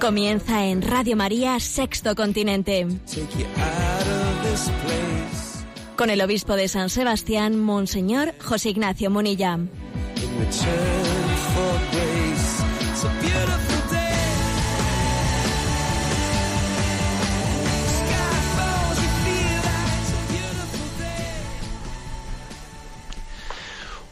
[0.00, 2.86] Comienza en Radio María Sexto Continente.
[5.96, 9.58] Con el obispo de San Sebastián, Monseñor José Ignacio Munilla.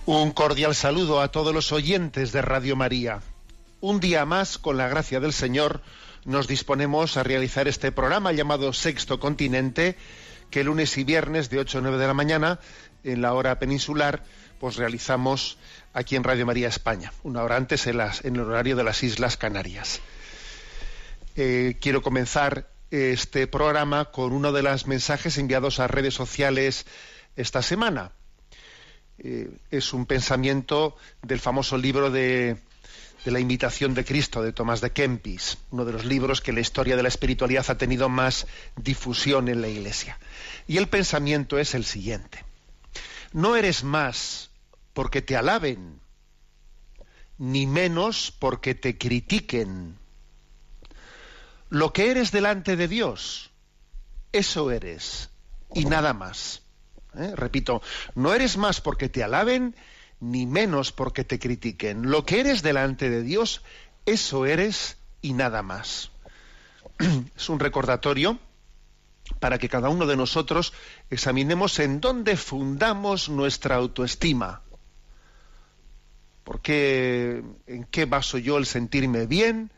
[0.07, 3.21] Un cordial saludo a todos los oyentes de Radio María.
[3.85, 5.83] Un día más, con la gracia del Señor,
[6.25, 9.99] nos disponemos a realizar este programa llamado Sexto Continente,
[10.49, 12.61] que lunes y viernes de 8 a 9 de la mañana,
[13.03, 14.25] en la hora peninsular,
[14.59, 15.59] pues realizamos
[15.93, 19.03] aquí en Radio María España, una hora antes en, las- en el horario de las
[19.03, 20.01] Islas Canarias.
[21.37, 26.87] Eh, quiero comenzar este programa con uno de los mensajes enviados a redes sociales
[27.37, 28.13] esta semana
[29.19, 32.57] eh, es un pensamiento del famoso libro de,
[33.25, 36.61] de la imitación de Cristo de Tomás de Kempis, uno de los libros que la
[36.61, 40.19] historia de la espiritualidad ha tenido más difusión en la Iglesia.
[40.67, 42.45] Y el pensamiento es el siguiente.
[43.33, 44.51] No eres más
[44.93, 46.01] porque te alaben,
[47.39, 49.97] ni menos porque te critiquen.
[51.71, 53.51] Lo que eres delante de Dios,
[54.33, 55.31] eso eres,
[55.75, 56.63] y nada más.
[57.17, 57.33] ¿eh?
[57.35, 57.83] Repito,
[58.15, 59.75] no eres más porque te alaben,
[60.31, 62.11] ni menos porque te critiquen.
[62.11, 63.63] Lo que eres delante de Dios,
[64.07, 66.11] eso eres y nada más.
[67.37, 68.39] es un recordatorio
[69.41, 70.73] para que cada uno de nosotros
[71.11, 74.63] examinemos en dónde fundamos nuestra autoestima.
[76.45, 79.71] ¿Por qué, ¿En qué baso yo el sentirme bien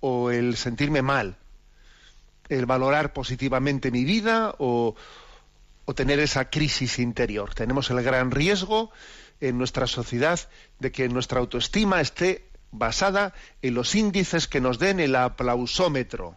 [0.00, 1.36] o el sentirme mal?
[2.48, 4.94] ¿El valorar positivamente mi vida o,
[5.84, 7.54] o tener esa crisis interior.
[7.54, 8.90] Tenemos el gran riesgo
[9.42, 10.38] en nuestra sociedad
[10.78, 16.36] de que nuestra autoestima esté basada en los índices que nos den el aplausómetro.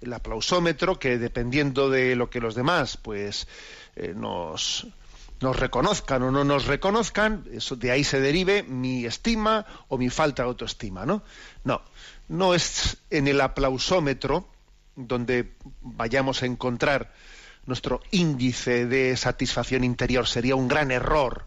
[0.00, 3.46] El aplausómetro que dependiendo de lo que los demás pues
[3.94, 4.88] eh, nos,
[5.40, 10.10] nos reconozcan o no nos reconozcan, eso de ahí se derive mi estima o mi
[10.10, 11.22] falta de autoestima, ¿no?
[11.62, 11.82] No,
[12.26, 14.48] no es en el aplausómetro
[14.96, 15.52] donde
[15.82, 17.12] vayamos a encontrar
[17.64, 20.26] nuestro índice de satisfacción interior.
[20.26, 21.46] Sería un gran error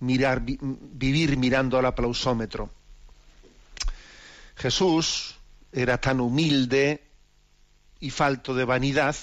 [0.00, 2.70] mirar, vi- vivir mirando al aplausómetro.
[4.56, 5.36] Jesús
[5.72, 7.02] era tan humilde
[8.00, 9.16] y falto de vanidad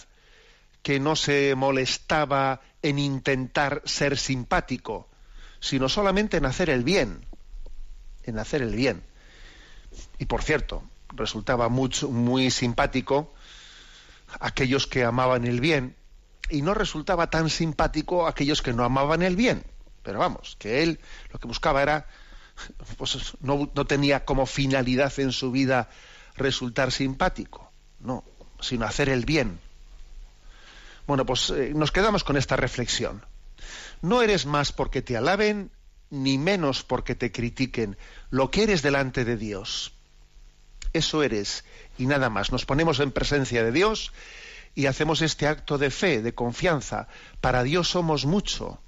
[0.81, 5.09] que no se molestaba en intentar ser simpático,
[5.59, 7.25] sino solamente en hacer el bien,
[8.23, 9.03] en hacer el bien.
[10.19, 13.33] Y por cierto, resultaba mucho, muy simpático
[14.39, 15.95] aquellos que amaban el bien
[16.49, 19.63] y no resultaba tan simpático aquellos que no amaban el bien.
[20.05, 20.99] Pero vamos, que él
[21.33, 22.07] lo que buscaba era,
[22.97, 25.89] pues no, no tenía como finalidad en su vida
[26.35, 28.23] resultar simpático, no,
[28.61, 29.59] sino hacer el bien.
[31.07, 33.25] Bueno, pues eh, nos quedamos con esta reflexión.
[34.01, 35.71] No eres más porque te alaben,
[36.11, 37.97] ni menos porque te critiquen.
[38.29, 39.93] Lo que eres delante de Dios,
[40.93, 41.65] eso eres
[41.97, 42.51] y nada más.
[42.51, 44.13] Nos ponemos en presencia de Dios
[44.75, 47.07] y hacemos este acto de fe, de confianza.
[47.41, 48.79] Para Dios somos mucho.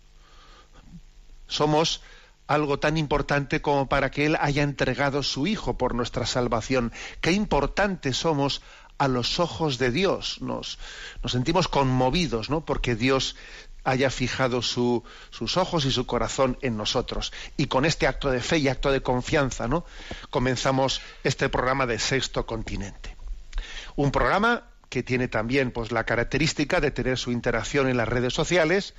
[1.47, 2.01] Somos
[2.47, 6.93] algo tan importante como para que Él haya entregado su Hijo por nuestra salvación.
[7.21, 8.61] Qué importantes somos
[8.97, 10.41] a los ojos de Dios.
[10.41, 10.79] Nos,
[11.21, 12.65] nos sentimos conmovidos, ¿no?
[12.65, 13.35] Porque Dios
[13.83, 17.31] haya fijado su- sus ojos y su corazón en nosotros.
[17.57, 19.85] Y con este acto de fe y acto de confianza, ¿no?
[20.29, 23.15] Comenzamos este programa de Sexto Continente.
[23.95, 28.33] Un programa que tiene también pues, la característica de tener su interacción en las redes
[28.33, 28.93] sociales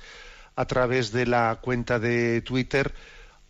[0.55, 2.93] a través de la cuenta de Twitter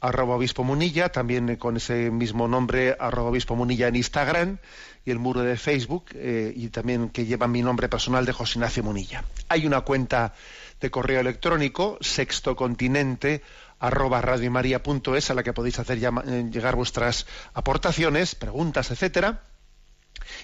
[0.01, 4.57] arroba obispo munilla, también con ese mismo nombre arroba obispo munilla en Instagram
[5.06, 8.60] y el muro de Facebook eh, y también que lleva mi nombre personal de José
[8.60, 9.24] Ignacio Munilla.
[9.50, 10.34] Hay una cuenta
[10.80, 13.42] de correo electrónico sextocontinente
[13.80, 19.44] arroba radiomaria.es a la que podéis hacer eh, llegar vuestras aportaciones, preguntas, etcétera.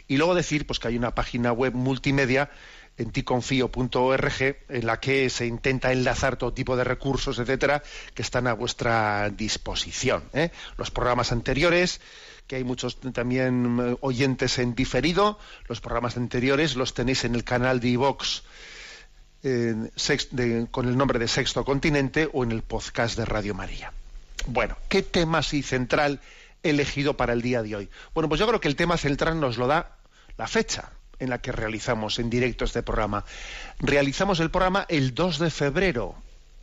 [0.07, 2.49] Y luego decir pues que hay una página web multimedia
[2.97, 7.83] en ticonfío.org, en la que se intenta enlazar todo tipo de recursos, etcétera,
[8.13, 10.23] que están a vuestra disposición.
[10.33, 10.51] ¿eh?
[10.77, 11.99] Los programas anteriores,
[12.47, 17.43] que hay muchos también eh, oyentes en diferido, los programas anteriores los tenéis en el
[17.43, 18.43] canal de iVox
[20.71, 23.93] con el nombre de Sexto Continente o en el podcast de Radio María.
[24.47, 26.19] Bueno, ¿qué tema así central
[26.63, 27.89] elegido para el día de hoy?
[28.15, 29.97] Bueno, pues yo creo que el tema central nos lo da
[30.37, 33.25] la fecha, en la que realizamos en directo este programa.
[33.79, 36.15] Realizamos el programa el 2 de febrero,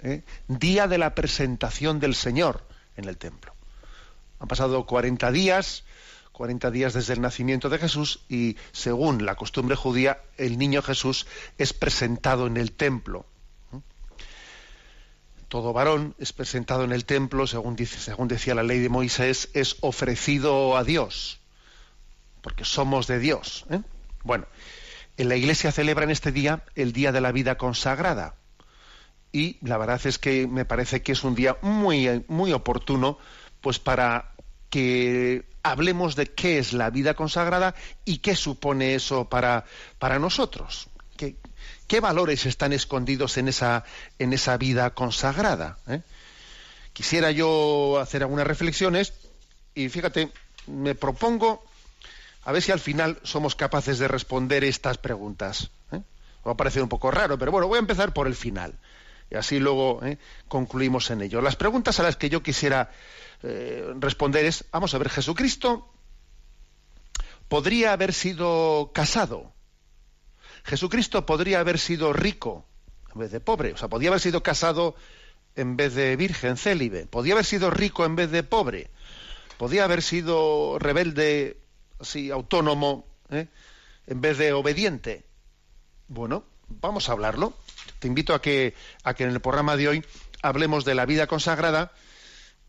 [0.02, 0.22] ¿eh?
[0.48, 2.66] día de la presentación del Señor
[2.96, 3.54] en el templo.
[4.38, 5.84] Han pasado 40 días,
[6.32, 11.26] 40 días desde el nacimiento de Jesús y según la costumbre judía, el niño Jesús
[11.58, 13.26] es presentado en el templo.
[15.48, 19.50] Todo varón es presentado en el templo, según, dice, según decía la ley de Moisés,
[19.52, 21.40] es ofrecido a Dios,
[22.40, 23.66] porque somos de Dios.
[23.68, 23.82] ¿eh?
[24.24, 24.46] Bueno,
[25.16, 28.34] en la Iglesia celebra en este día el Día de la Vida Consagrada.
[29.32, 33.18] Y la verdad es que me parece que es un día muy, muy oportuno
[33.60, 34.32] pues para
[34.68, 37.74] que hablemos de qué es la vida consagrada
[38.04, 39.64] y qué supone eso para,
[39.98, 40.88] para nosotros.
[41.16, 41.36] ¿Qué,
[41.86, 43.84] ¿Qué, valores están escondidos en esa,
[44.18, 45.78] en esa vida consagrada?
[45.86, 46.02] ¿eh?
[46.92, 49.12] Quisiera yo hacer algunas reflexiones
[49.74, 50.30] y fíjate,
[50.66, 51.64] me propongo
[52.44, 55.70] a ver si al final somos capaces de responder estas preguntas.
[55.92, 56.02] ¿eh?
[56.46, 58.78] Va a parecer un poco raro, pero bueno, voy a empezar por el final.
[59.30, 60.18] Y así luego ¿eh?
[60.48, 61.40] concluimos en ello.
[61.40, 62.90] Las preguntas a las que yo quisiera
[63.42, 65.88] eh, responder es, vamos a ver, Jesucristo
[67.48, 69.52] podría haber sido casado.
[70.64, 72.66] Jesucristo podría haber sido rico
[73.14, 73.72] en vez de pobre.
[73.72, 74.96] O sea, podría haber sido casado
[75.54, 77.06] en vez de virgen célibe.
[77.06, 78.90] Podría haber sido rico en vez de pobre.
[79.58, 81.61] Podría haber sido rebelde
[82.02, 83.48] así autónomo ¿eh?
[84.06, 85.24] en vez de obediente.
[86.08, 87.54] Bueno, vamos a hablarlo.
[87.98, 90.04] Te invito a que, a que en el programa de hoy
[90.42, 91.92] hablemos de la vida consagrada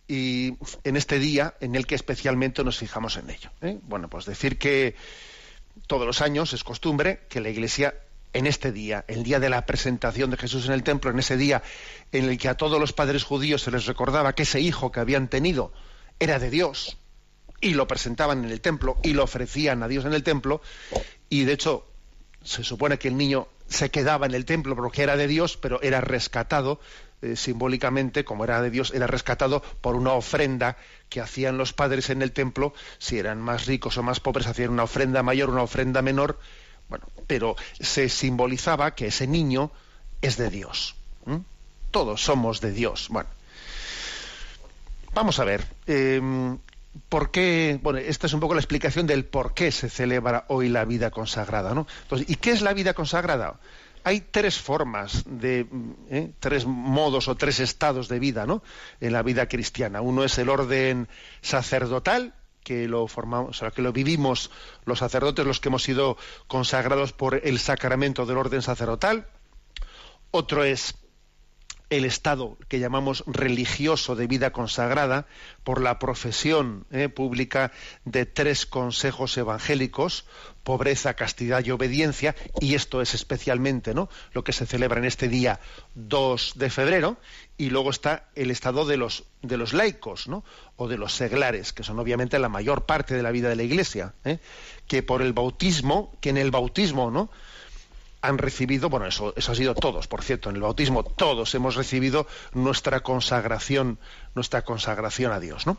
[0.07, 3.49] y en este día en el que especialmente nos fijamos en ello.
[3.61, 3.79] ¿eh?
[3.83, 4.95] Bueno, pues decir que
[5.87, 7.95] todos los años es costumbre que la Iglesia
[8.33, 11.37] en este día, el día de la presentación de Jesús en el templo, en ese
[11.37, 11.61] día
[12.11, 14.99] en el que a todos los padres judíos se les recordaba que ese hijo que
[14.99, 15.71] habían tenido
[16.19, 16.97] era de Dios,
[17.63, 20.61] y lo presentaban en el templo y lo ofrecían a Dios en el templo
[21.29, 21.87] y de hecho
[22.43, 25.81] se supone que el niño se quedaba en el templo porque era de Dios, pero
[25.81, 26.79] era rescatado
[27.21, 30.75] eh, simbólicamente, como era de Dios, era rescatado por una ofrenda
[31.07, 34.71] que hacían los padres en el templo, si eran más ricos o más pobres, hacían
[34.71, 36.37] una ofrenda mayor, una ofrenda menor,
[36.89, 39.71] bueno, pero se simbolizaba que ese niño
[40.21, 40.95] es de Dios.
[41.91, 43.07] Todos somos de Dios.
[43.09, 43.29] Bueno,
[45.13, 45.65] vamos a ver.
[45.85, 46.57] Em,
[47.09, 47.79] ¿Por qué?
[47.81, 51.09] Bueno, esta es un poco la explicación del por qué se celebra hoy la vida
[51.09, 51.87] consagrada, ¿no?
[52.03, 53.59] Entonces, ¿y qué es la vida consagrada?
[54.03, 55.65] Hay tres formas de,
[56.09, 56.33] ¿eh?
[56.39, 58.61] tres modos o tres estados de vida, ¿no?
[58.99, 60.01] En la vida cristiana.
[60.01, 61.07] Uno es el orden
[61.41, 64.51] sacerdotal, que lo formamos, o sea, que lo vivimos
[64.85, 66.17] los sacerdotes, los que hemos sido
[66.47, 69.27] consagrados por el sacramento del orden sacerdotal.
[70.31, 70.95] Otro es
[71.97, 75.27] el estado que llamamos religioso de vida consagrada
[75.63, 77.71] por la profesión eh, pública
[78.03, 80.25] de tres consejos evangélicos
[80.63, 84.09] pobreza castidad y obediencia y esto es especialmente ¿no?
[84.31, 85.59] lo que se celebra en este día
[85.93, 87.17] 2 de febrero
[87.57, 90.43] y luego está el estado de los de los laicos ¿no?
[90.77, 93.63] o de los seglares que son obviamente la mayor parte de la vida de la
[93.63, 94.39] iglesia ¿eh?
[94.87, 97.29] que por el bautismo que en el bautismo no
[98.23, 101.75] han recibido, bueno, eso, eso ha sido todos, por cierto, en el bautismo todos hemos
[101.75, 103.99] recibido nuestra consagración,
[104.33, 105.77] nuestra consagración a Dios, ¿no?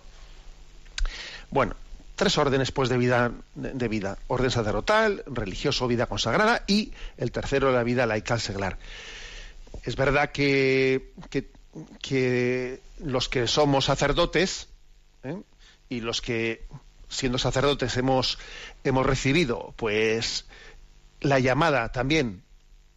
[1.50, 1.74] Bueno,
[2.16, 7.72] tres órdenes pues de vida, de vida, orden sacerdotal, religioso, vida consagrada y el tercero
[7.72, 8.78] la vida laical seglar.
[9.82, 11.12] Es verdad que,
[12.02, 14.68] que, los que somos sacerdotes
[15.22, 15.40] ¿eh?
[15.88, 16.66] y los que
[17.08, 18.38] siendo sacerdotes hemos,
[18.84, 20.44] hemos recibido pues
[21.24, 22.44] la llamada también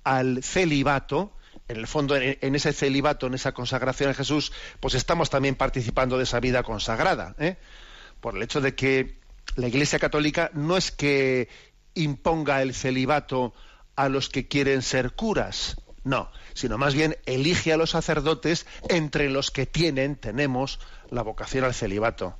[0.03, 1.34] al celibato,
[1.67, 6.17] en el fondo, en, ese celibato, en esa consagración a Jesús, pues estamos también participando
[6.17, 7.57] de esa vida consagrada, ¿eh?
[8.22, 9.19] por el hecho de que
[9.55, 11.50] la Iglesia Católica no es que
[11.93, 13.53] imponga el celibato
[13.96, 19.29] a los que quieren ser curas, no, sino más bien elige a los sacerdotes entre
[19.29, 20.79] los que tienen, tenemos
[21.10, 22.38] la vocación al celibato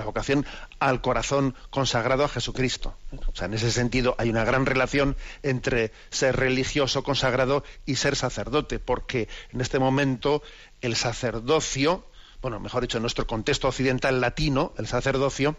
[0.00, 0.46] la vocación
[0.78, 2.96] al corazón consagrado a Jesucristo.
[3.26, 8.16] O sea, en ese sentido hay una gran relación entre ser religioso consagrado y ser
[8.16, 10.42] sacerdote, porque en este momento
[10.80, 12.06] el sacerdocio,
[12.40, 15.56] bueno, mejor dicho, en nuestro contexto occidental latino, el sacerdocio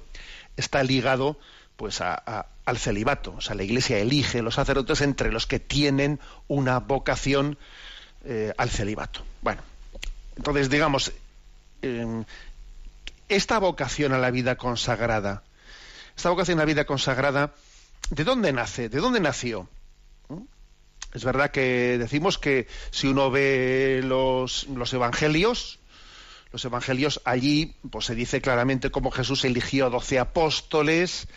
[0.57, 1.37] está ligado
[1.75, 3.35] pues al celibato.
[3.37, 7.59] O sea, la Iglesia elige los sacerdotes entre los que tienen una vocación
[8.25, 9.21] eh, al celibato.
[9.41, 9.61] Bueno,
[10.35, 11.11] entonces digamos,
[13.31, 15.43] esta vocación a la vida consagrada,
[16.17, 17.53] esta vocación a la vida consagrada,
[18.09, 18.89] ¿de dónde nace?
[18.89, 19.69] ¿De dónde nació?
[20.27, 20.41] ¿Mm?
[21.13, 25.79] Es verdad que decimos que si uno ve los, evangelios,
[26.51, 31.29] los evangelios allí pues se dice claramente cómo Jesús eligió a doce apóstoles,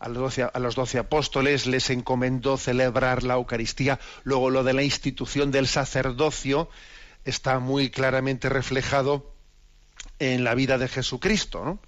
[0.00, 5.66] a los doce apóstoles les encomendó celebrar la Eucaristía, luego lo de la institución del
[5.66, 6.70] sacerdocio
[7.26, 9.35] está muy claramente reflejado
[10.18, 11.80] en la vida de Jesucristo, ¿no?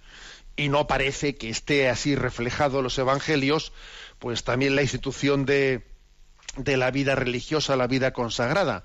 [0.57, 3.73] Y no parece que esté así reflejado en los evangelios,
[4.19, 5.87] pues también la institución de,
[6.57, 8.85] de la vida religiosa, la vida consagrada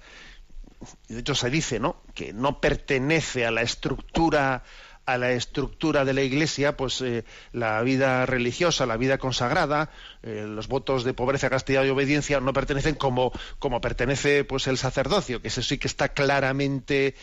[1.07, 2.01] de hecho se dice, ¿no?
[2.13, 4.63] que no pertenece a la estructura
[5.05, 9.89] a la estructura de la Iglesia, pues eh, la vida religiosa, la vida consagrada,
[10.21, 14.77] eh, los votos de pobreza, castidad y obediencia no pertenecen como, como pertenece pues el
[14.77, 17.15] sacerdocio, que eso sí que está claramente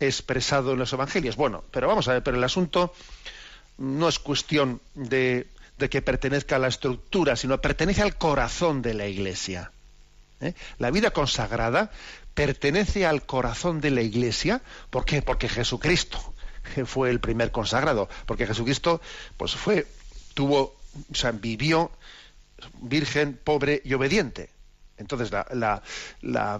[0.00, 1.36] expresado en los evangelios.
[1.36, 2.92] Bueno, pero vamos a ver, pero el asunto
[3.78, 5.46] no es cuestión de,
[5.90, 9.72] que pertenezca a la estructura, sino pertenece al corazón de la Iglesia.
[10.40, 10.54] ¿eh?
[10.78, 11.90] La vida consagrada
[12.34, 14.62] pertenece al corazón de la Iglesia.
[14.90, 15.22] ¿Por qué?
[15.22, 16.34] Porque Jesucristo
[16.86, 18.08] fue el primer consagrado.
[18.26, 19.00] Porque Jesucristo,
[19.36, 19.86] pues fue,
[20.34, 20.76] tuvo,
[21.10, 21.90] o sea, vivió
[22.80, 24.50] virgen, pobre y obediente.
[24.98, 25.82] Entonces la,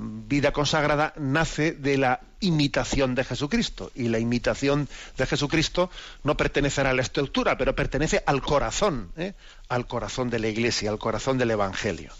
[0.01, 5.91] vida consagrada nace de la imitación de Jesucristo y la imitación de Jesucristo
[6.23, 9.35] no pertenecerá a la estructura, pero pertenece al corazón, ¿eh?
[9.69, 12.13] al corazón de la Iglesia, al corazón del Evangelio.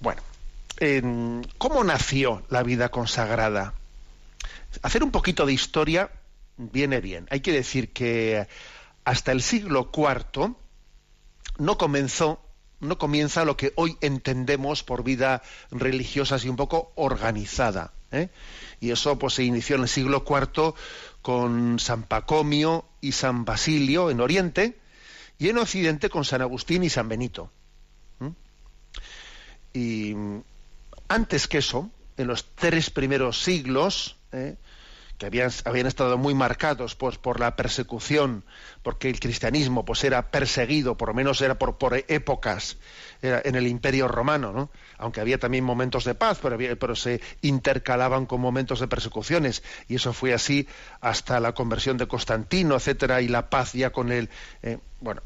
[0.00, 0.22] Bueno,
[1.58, 3.74] ¿cómo nació la vida consagrada?
[4.82, 6.10] Hacer un poquito de historia
[6.56, 7.26] viene bien.
[7.30, 8.46] Hay que decir que
[9.04, 10.54] hasta el siglo IV
[11.58, 12.40] no comenzó,
[12.80, 17.92] no comienza lo que hoy entendemos por vida religiosa así un poco organizada.
[18.12, 18.28] ¿eh?
[18.80, 20.74] Y eso pues se inició en el siglo IV
[21.22, 24.78] con San Pacomio y San Basilio en Oriente
[25.38, 27.50] y en Occidente con San Agustín y San Benito.
[29.74, 30.14] Y
[31.08, 34.56] antes que eso, en los tres primeros siglos, ¿eh?
[35.18, 38.44] Que habían, habían, estado muy marcados pues, por la persecución,
[38.82, 42.78] porque el cristianismo pues, era perseguido, por lo menos era por, por épocas
[43.20, 44.70] en el imperio romano, ¿no?
[44.96, 49.96] aunque había también momentos de paz, pero, pero, se intercalaban con momentos de persecuciones, y
[49.96, 50.68] eso fue así
[51.00, 54.28] hasta la conversión de Constantino, etcétera, y la paz ya con el...
[54.62, 55.20] Eh, bueno,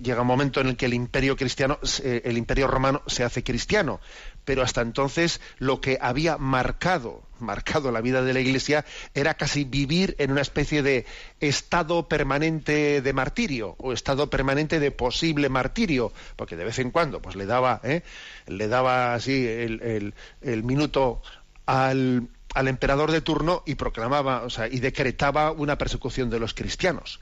[0.00, 4.00] llega un momento en el que el imperio cristiano, el imperio romano se hace cristiano,
[4.44, 8.84] pero hasta entonces lo que había marcado, marcado la vida de la Iglesia
[9.14, 11.06] era casi vivir en una especie de
[11.40, 17.20] estado permanente de martirio o estado permanente de posible martirio, porque de vez en cuando
[17.20, 18.02] pues le daba, ¿eh?
[18.46, 21.22] le daba así el, el, minuto
[21.66, 26.54] al, al emperador de turno y proclamaba, o sea, y decretaba una persecución de los
[26.54, 27.20] cristianos.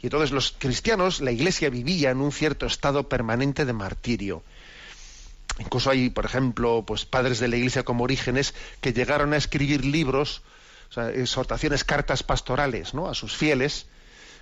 [0.00, 4.42] Y entonces los cristianos, la Iglesia vivía en un cierto estado permanente de martirio.
[5.58, 9.84] Incluso hay, por ejemplo, pues padres de la Iglesia como Orígenes que llegaron a escribir
[9.84, 10.42] libros,
[10.96, 13.08] exhortaciones, cartas pastorales, ¿no?
[13.08, 13.86] A sus fieles,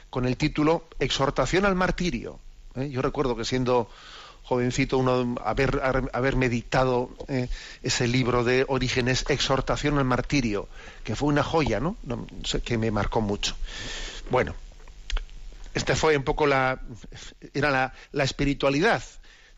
[0.08, 2.38] con el título Exhortación al martirio.
[2.76, 2.90] ¿eh?
[2.90, 3.90] Yo recuerdo que siendo
[4.42, 7.48] jovencito uno haber, meditado eh,
[7.82, 10.68] ese libro de Orígenes, Exhortación al martirio,
[11.04, 11.96] que fue una joya, ¿no?
[12.64, 13.54] que me marcó mucho.
[14.30, 14.54] Bueno,
[15.74, 16.80] esta fue un poco la
[17.54, 19.02] era la espiritualidad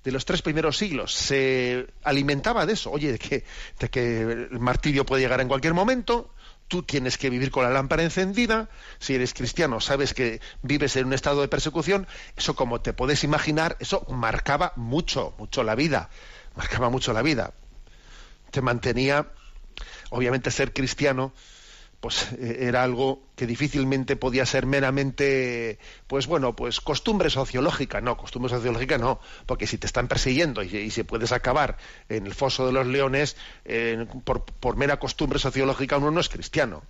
[0.04, 3.44] de los tres primeros siglos se alimentaba de eso, oye, de que,
[3.78, 6.30] de que el martirio puede llegar en cualquier momento,
[6.68, 8.68] tú tienes que vivir con la lámpara encendida,
[8.98, 12.06] si eres cristiano sabes que vives en un estado de persecución,
[12.36, 16.10] eso como te puedes imaginar, eso marcaba mucho, mucho la vida,
[16.56, 17.52] marcaba mucho la vida.
[18.50, 19.28] Te mantenía,
[20.10, 21.32] obviamente ser cristiano,
[22.02, 25.78] pues eh, era algo que difícilmente podía ser meramente,
[26.08, 30.90] pues bueno, pues costumbre sociológica, no, costumbre sociológica no, porque si te están persiguiendo y,
[30.90, 31.78] si puedes acabar
[32.08, 33.36] en el foso de los leones
[34.24, 36.82] por, mera costumbre sociológica uno no es cristiano.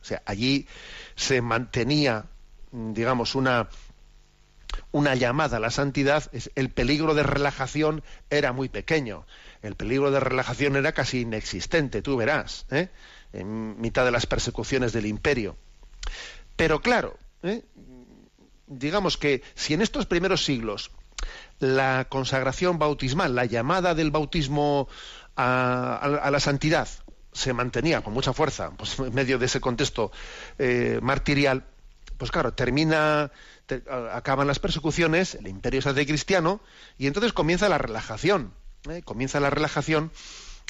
[0.00, 0.68] O sea, allí
[1.16, 2.26] se mantenía,
[2.70, 3.68] digamos, una
[4.92, 9.26] una llamada a la santidad, el peligro de relajación era muy pequeño,
[9.62, 12.66] el peligro de relajación era casi inexistente, tú verás.
[12.70, 12.88] ¿eh?
[13.34, 15.56] En mitad de las persecuciones del imperio.
[16.56, 17.62] Pero claro, ¿eh?
[18.66, 20.90] digamos que si en estos primeros siglos
[21.58, 24.88] la consagración bautismal, la llamada del bautismo
[25.36, 26.88] a, la santidad,
[27.32, 30.12] se mantenía con mucha fuerza pues, en medio de ese contexto
[30.58, 31.64] eh, martirial,
[32.16, 33.32] pues claro, termina,
[34.12, 36.60] acaban las persecuciones, el imperio se hace cristiano
[36.96, 38.52] y entonces comienza la relajación.
[38.88, 39.02] ¿eh?
[39.02, 40.12] Comienza la relajación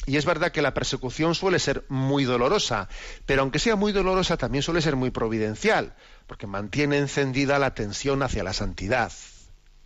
[0.05, 2.89] y es verdad que la persecución suele ser muy dolorosa,
[3.25, 5.95] pero aunque sea muy dolorosa también suele ser muy providencial,
[6.27, 9.11] porque mantiene encendida la tensión hacia la santidad.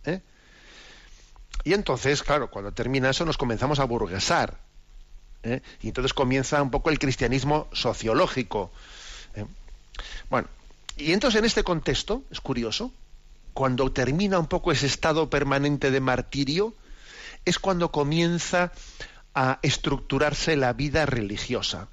[0.04, 0.20] ¿eh?
[1.64, 4.58] Y entonces, claro, cuando termina eso nos comenzamos a burguesar.
[5.42, 5.62] ¿eh?
[5.80, 8.72] Y entonces comienza un poco el cristianismo sociológico.
[10.28, 10.48] Bueno,
[10.96, 12.92] y entonces en este contexto, es curioso,
[13.54, 16.74] cuando termina un poco ese estado permanente de martirio,
[17.44, 18.72] es cuando comienza
[19.34, 21.88] a estructurarse la vida religiosa.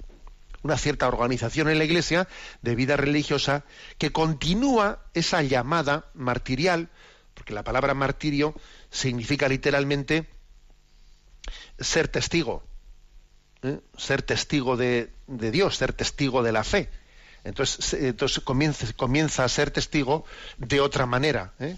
[0.62, 2.28] Una cierta organización en la Iglesia
[2.62, 3.64] de vida religiosa
[3.96, 6.88] que continúa esa llamada martirial,
[7.34, 8.54] porque la palabra martirio
[8.90, 10.26] significa literalmente
[11.78, 12.64] ser testigo,
[13.62, 13.80] ¿eh?
[13.96, 16.90] ser testigo de, Dios, ser testigo de la fe.
[17.44, 20.24] Entonces, entonces comienza, comienza, a ser testigo
[20.58, 21.54] de otra manera.
[21.60, 21.76] ¿eh?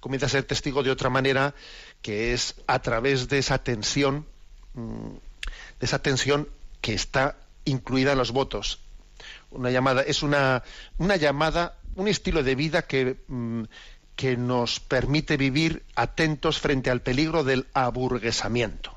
[0.00, 1.54] Comienza a ser testigo de otra manera
[2.00, 4.26] que es a través de esa tensión,
[4.74, 6.48] de esa tensión
[6.80, 8.80] que está incluida en los votos.
[9.50, 10.62] Una llamada, es una,
[10.98, 13.64] una llamada, un estilo de vida que, mm,
[14.16, 18.96] que nos permite vivir atentos frente al peligro del aburguesamiento.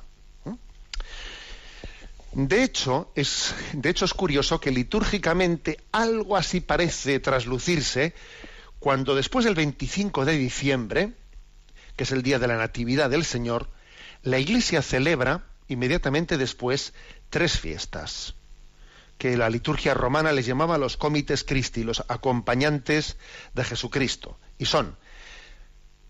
[2.32, 8.12] De hecho, es, de hecho, es curioso que litúrgicamente algo así parece traslucirse
[8.78, 11.12] cuando después del 25 de diciembre,
[11.96, 13.70] que es el día de la Natividad del Señor,
[14.22, 16.94] la Iglesia celebra inmediatamente después
[17.30, 18.34] tres fiestas
[19.18, 23.16] que la liturgia romana les llamaba los comites Christi, los acompañantes
[23.54, 24.38] de Jesucristo.
[24.58, 24.96] Y son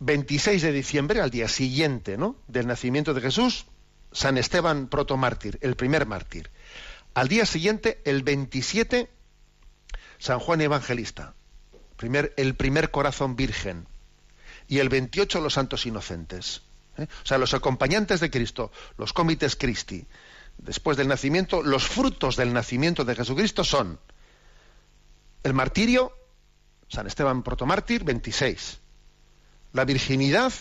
[0.01, 2.37] 26 de diciembre, al día siguiente ¿no?
[2.49, 3.67] del nacimiento de Jesús,
[4.13, 6.51] San Esteban protomártir, el primer mártir.
[7.15, 9.09] Al día siguiente, el 27,
[10.19, 11.35] San Juan Evangelista,
[11.97, 13.87] primer, el primer corazón virgen.
[14.69, 16.63] Y el 28, los santos inocentes.
[16.99, 17.07] ¿Eh?
[17.23, 20.05] O sea, los acompañantes de Cristo, los comites Christi.
[20.59, 23.99] Después del nacimiento, los frutos del nacimiento de Jesucristo son
[25.43, 26.12] el martirio,
[26.89, 28.78] San Esteban protomártir, 26.
[29.75, 30.52] La virginidad,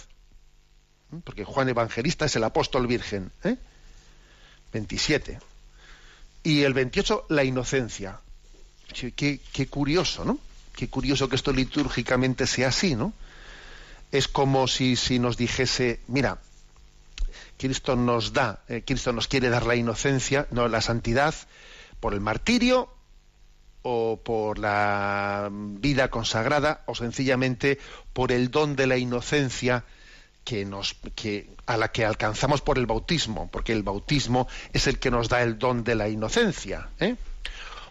[1.23, 3.31] porque Juan Evangelista es el apóstol virgen.
[3.43, 3.57] ¿eh?
[4.73, 5.39] 27.
[6.43, 8.19] Y el 28, la inocencia.
[8.93, 10.37] Qué, qué, curioso, ¿no?
[10.75, 13.13] Qué curioso que esto litúrgicamente sea así, ¿no?
[14.11, 16.39] Es como si, si nos dijese, mira,
[17.57, 21.33] Cristo nos da, eh, Cristo nos quiere dar la inocencia, no la santidad,
[21.99, 22.89] por el martirio
[23.81, 27.79] o por la vida consagrada o sencillamente
[28.13, 29.85] por el don de la inocencia
[30.43, 34.99] que nos, que, a la que alcanzamos por el bautismo, porque el bautismo es el
[34.99, 36.89] que nos da el don de la inocencia.
[36.99, 37.15] ¿eh?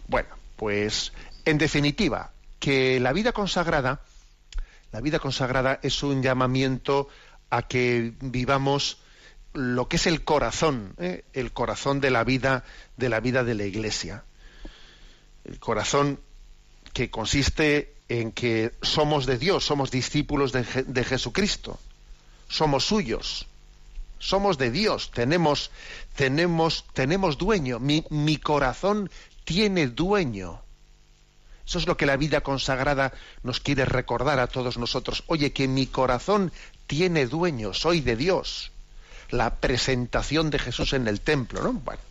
[0.07, 1.11] Bueno, pues
[1.43, 4.01] en definitiva, que la vida consagrada,
[4.95, 7.09] la vida consagrada es un llamamiento
[7.49, 8.99] a que vivamos
[9.51, 11.25] lo que es el corazón, ¿eh?
[11.33, 12.63] el corazón de la vida,
[12.95, 14.23] de la vida de la Iglesia,
[15.43, 16.21] el corazón
[16.93, 21.77] que consiste en que somos de Dios, somos discípulos de, Jesucristo.
[22.47, 23.47] Somos suyos,
[24.17, 25.71] somos de Dios, tenemos,
[26.15, 29.09] tenemos, tenemos dueño, mi corazón
[29.43, 30.61] tiene dueño.
[31.67, 35.23] Eso es lo que la vida consagrada nos quiere recordar a todos nosotros.
[35.27, 36.51] Oye, que mi corazón
[36.87, 38.71] tiene dueño, soy de Dios.
[39.31, 41.73] La presentación de Jesús en el templo, ¿no?
[41.73, 42.01] Bueno,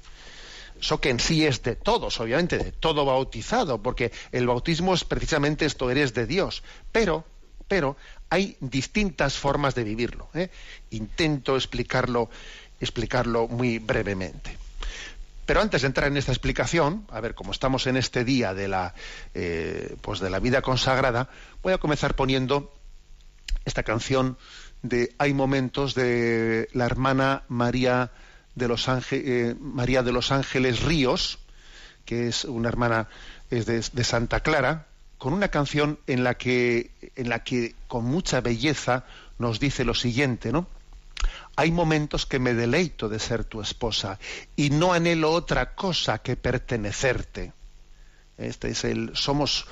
[0.81, 5.05] eso que en sí es de todos, obviamente, de todo bautizado, porque el bautismo es
[5.05, 6.65] precisamente esto, eres de Dios.
[6.91, 7.25] Pero,
[7.69, 7.97] pero
[8.29, 10.29] hay distintas formas de vivirlo.
[10.35, 10.51] ¿eh?
[10.91, 12.29] Intento explicarlo,
[12.81, 14.64] explicarlo muy brevemente.
[15.47, 18.69] Pero antes de entrar en esta explicación, a ver, como estamos en este día de
[18.69, 18.95] la,
[19.35, 21.29] eh, pues de la vida consagrada,
[21.63, 22.73] voy a comenzar poniendo
[23.65, 24.39] esta canción
[24.83, 28.11] de Hay momentos de la hermana María
[28.55, 31.39] de los, eh, María de los Ángeles Ríos,
[32.05, 33.09] que es una hermana
[33.51, 34.87] es de Santa Clara,
[35.19, 39.05] con una canción en la que, en la que con mucha belleza
[39.39, 40.67] nos dice lo siguiente, ¿no?
[41.57, 44.19] Hay momentos que me deleito de ser tu esposa
[44.57, 47.53] y no anhelo otra cosa que pertenecerte.
[48.37, 49.67] Este es el somos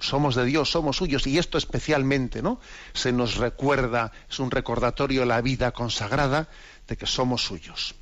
[0.00, 2.60] somos de Dios, somos suyos y esto especialmente, ¿no?
[2.92, 6.48] Se nos recuerda, es un recordatorio la vida consagrada
[6.86, 7.94] de que somos suyos.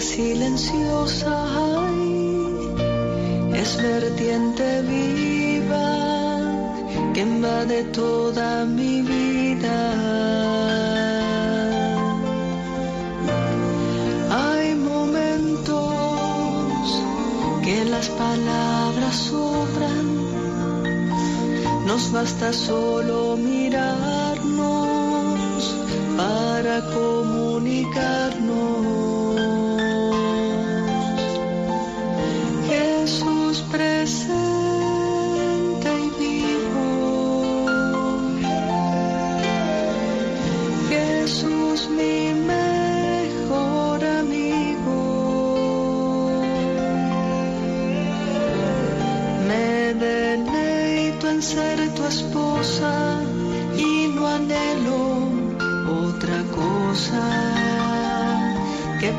[0.00, 1.61] Silenciosa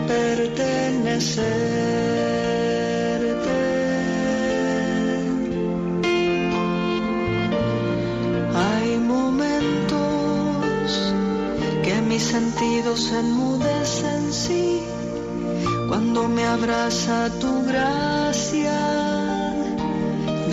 [0.07, 1.23] pertenecerte.
[8.55, 10.33] Hay momentos
[11.83, 14.81] que mis sentidos se enmudecen, sí,
[15.89, 18.93] cuando me abraza tu gracia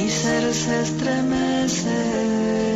[0.01, 2.70] mi ser se estremece.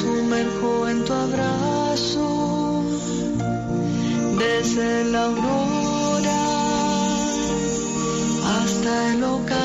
[0.00, 2.84] Sumerjo en tu abrazo
[4.38, 6.42] desde la aurora
[8.56, 9.63] hasta el ocaso.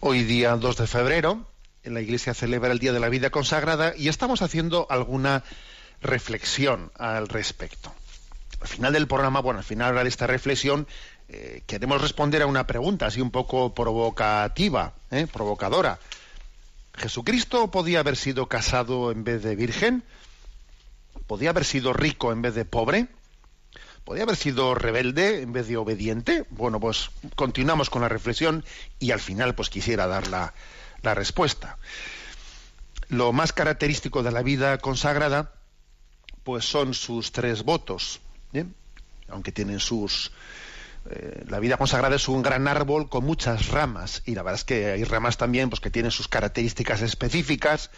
[0.00, 1.46] Hoy día 2 de febrero,
[1.84, 5.44] en la iglesia celebra el Día de la Vida Consagrada y estamos haciendo alguna
[6.00, 7.94] reflexión al respecto.
[8.60, 10.88] Al final del programa, bueno, al final de esta reflexión,
[11.28, 15.26] eh, queremos responder a una pregunta así un poco provocativa, ¿eh?
[15.30, 15.98] provocadora.
[16.94, 20.02] ¿Jesucristo podía haber sido casado en vez de virgen?
[21.26, 23.08] ¿Podía haber sido rico en vez de pobre?
[24.04, 26.46] ¿Podía haber sido rebelde en vez de obediente?
[26.48, 28.64] Bueno, pues continuamos con la reflexión
[28.98, 30.54] y al final pues quisiera dar la,
[31.02, 31.76] la respuesta.
[33.08, 35.52] Lo más característico de la vida consagrada
[36.42, 38.20] pues son sus tres votos,
[39.28, 40.32] aunque tienen sus...
[41.10, 44.64] Eh, la vida consagrada es un gran árbol con muchas ramas y la verdad es
[44.64, 47.90] que hay ramas también pues, que tienen sus características específicas,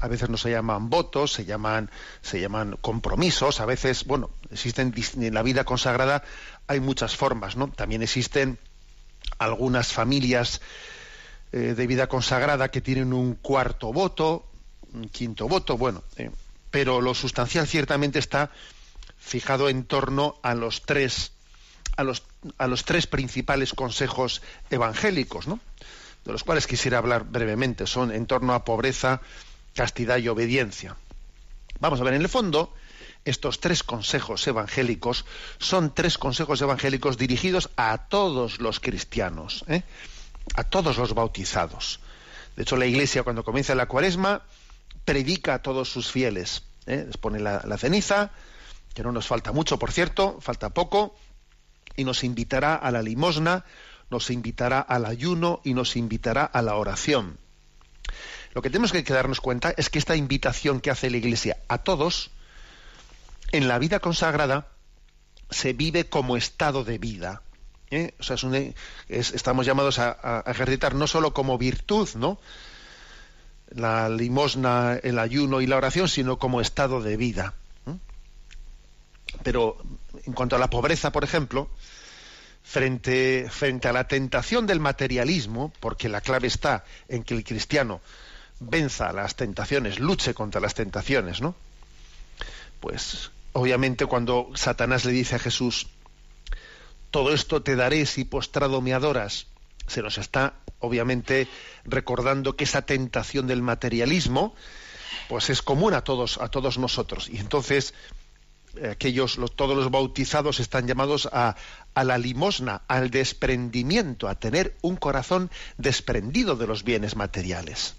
[0.00, 4.92] a veces no se llaman votos, se llaman, se llaman compromisos, a veces, bueno, existen
[5.22, 6.22] en la vida consagrada
[6.66, 7.68] hay muchas formas, ¿no?
[7.68, 8.58] También existen
[9.38, 10.60] algunas familias
[11.52, 14.46] eh, de vida consagrada que tienen un cuarto voto,
[14.92, 16.30] un quinto voto, bueno, eh,
[16.70, 18.50] pero lo sustancial ciertamente está
[19.16, 21.33] fijado en torno a los tres
[21.96, 22.22] a los,
[22.58, 25.60] a los tres principales consejos evangélicos, ¿no?
[26.24, 27.86] de los cuales quisiera hablar brevemente.
[27.86, 29.20] Son en torno a pobreza,
[29.74, 30.96] castidad y obediencia.
[31.80, 32.72] Vamos a ver, en el fondo,
[33.24, 35.24] estos tres consejos evangélicos
[35.58, 39.82] son tres consejos evangélicos dirigidos a todos los cristianos, ¿eh?
[40.54, 42.00] a todos los bautizados.
[42.56, 44.42] De hecho, la Iglesia, cuando comienza la cuaresma,
[45.04, 46.62] predica a todos sus fieles.
[46.86, 47.04] ¿eh?
[47.06, 48.30] Les pone la, ceniza,
[48.94, 51.16] que no nos falta mucho, por cierto, falta poco,
[51.96, 53.64] y nos invitará a la limosna,
[54.10, 57.38] nos invitará al ayuno y nos invitará a la oración.
[58.52, 61.78] Lo que tenemos que darnos cuenta es que esta invitación que hace la Iglesia a
[61.78, 62.30] todos,
[63.50, 64.68] en la vida consagrada,
[65.50, 67.42] se vive como estado de vida.
[67.90, 68.14] ¿eh?
[68.18, 68.36] O sea,
[69.08, 72.38] estamos llamados a, ejercitar no solo como virtud, ¿no?
[73.70, 77.54] La limosna, el ayuno y la oración, sino como estado de vida.
[79.42, 79.76] Pero
[80.24, 81.68] en cuanto a la pobreza, por ejemplo,
[82.62, 88.00] frente, frente a la tentación del materialismo, porque la clave está en que el cristiano
[88.60, 91.54] venza las tentaciones, luche contra las tentaciones, ¿no?
[92.80, 95.88] Pues obviamente cuando Satanás le dice a Jesús,
[97.10, 99.46] todo esto te daré si postrado me adoras,
[99.86, 101.48] se nos está obviamente
[101.84, 104.54] recordando que esa tentación del materialismo
[105.28, 107.94] pues es común a todos a todos nosotros y entonces
[108.76, 111.56] eh, aquellos todos los bautizados están llamados a,
[111.94, 117.94] a la limosna, al desprendimiento, a tener un corazón desprendido de los bienes materiales.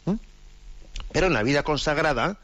[1.11, 2.39] Pero en la vida consagrada,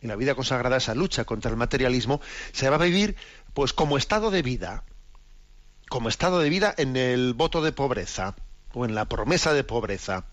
[0.00, 2.20] en la vida consagrada, esa lucha contra el materialismo
[2.52, 3.16] se va a vivir
[3.54, 4.84] pues como estado de vida,
[5.88, 8.36] como estado de vida en el voto de pobreza
[8.72, 10.26] o en la promesa de pobreza.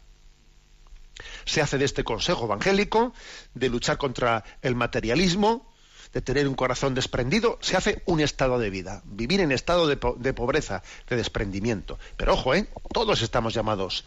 [1.46, 3.14] Se hace de este consejo evangélico
[3.54, 5.72] de luchar contra el materialismo,
[6.16, 9.98] de tener un corazón desprendido, se hace un estado de vida, vivir en estado de,
[9.98, 12.00] pobreza, de desprendimiento.
[12.16, 12.70] Pero ojo, ¿eh?
[12.94, 14.06] todos estamos llamados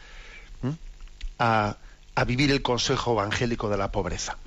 [1.38, 1.76] a,
[2.26, 4.38] vivir el consejo evangélico de la pobreza.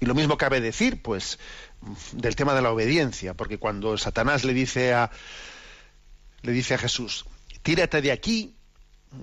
[0.00, 1.38] Y lo mismo cabe decir, pues,
[2.12, 5.10] del tema de la obediencia, porque cuando Satanás le dice a,
[6.40, 7.26] le dice a Jesús,
[7.62, 8.56] tírate de aquí,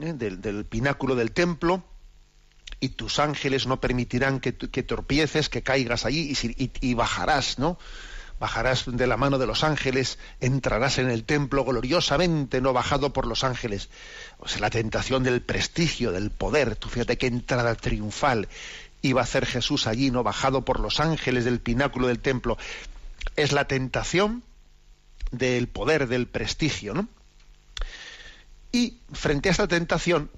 [0.02, 0.14] ¿eh?
[0.14, 1.84] del, pináculo del templo,
[2.80, 7.80] y tus ángeles no permitirán que, que tropieces, que caigas allí y, y, bajarás, ¿no?
[8.40, 13.26] Bajarás de la mano de los ángeles, entrarás en el templo gloriosamente, no bajado por
[13.26, 13.90] los ángeles.
[14.40, 16.76] O sea, la tentación del prestigio, del poder.
[16.76, 18.50] Tú fíjate qué entrada triunfal
[19.02, 22.58] iba a hacer Jesús allí, no bajado por los ángeles del pináculo del templo.
[23.38, 24.44] Es la tentación
[25.32, 27.08] del poder, del prestigio, ¿no?
[28.74, 30.32] Y frente a esta tentación,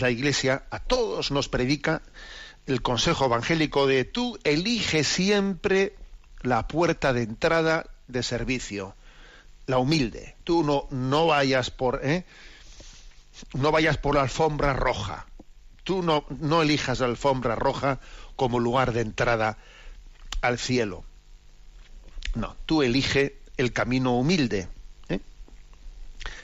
[0.00, 2.02] la Iglesia a todos nos predica
[2.66, 5.96] el consejo evangélico de tú elige siempre
[6.40, 8.94] la puerta de entrada de servicio,
[9.66, 10.36] la humilde.
[10.44, 12.24] Tú no, no vayas por ¿eh?
[13.52, 15.26] no vayas por la alfombra roja.
[15.82, 18.00] Tú no, no elijas la alfombra roja
[18.36, 19.58] como lugar de entrada
[20.40, 21.04] al cielo.
[22.34, 24.68] No, tú elige el camino humilde.
[25.08, 25.20] ¿eh?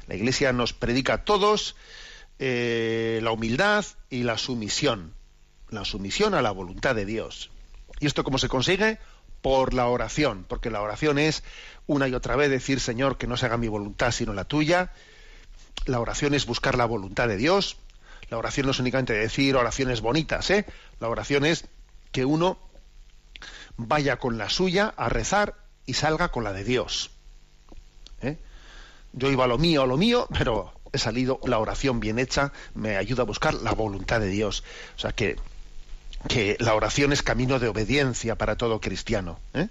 [0.07, 1.77] La Iglesia nos predica a todos
[2.43, 5.13] eh, la humildad y la sumisión.
[5.69, 7.51] La sumisión a la voluntad de Dios.
[8.01, 8.99] ¿Y esto cómo se consigue?
[9.43, 11.45] Por la oración, porque la oración es
[11.87, 14.93] una y otra vez decir, Señor, que no se haga mi voluntad sino la tuya.
[15.85, 17.77] La oración es buscar la voluntad de Dios.
[18.31, 20.65] La oración no es únicamente decir oraciones bonitas, ¿eh?
[20.99, 21.67] La oración es
[22.11, 22.59] que uno
[23.77, 27.11] vaya con la suya a rezar y salga con la de Dios.
[28.23, 28.39] ¿eh?
[29.13, 32.53] Yo iba a lo mío, a lo mío, pero he salido, la oración bien hecha
[32.75, 34.65] me ayuda a buscar la voluntad de Dios.
[34.97, 35.37] O sea que,
[36.29, 39.39] que la oración es camino de obediencia para todo cristiano.
[39.55, 39.69] ¿eh?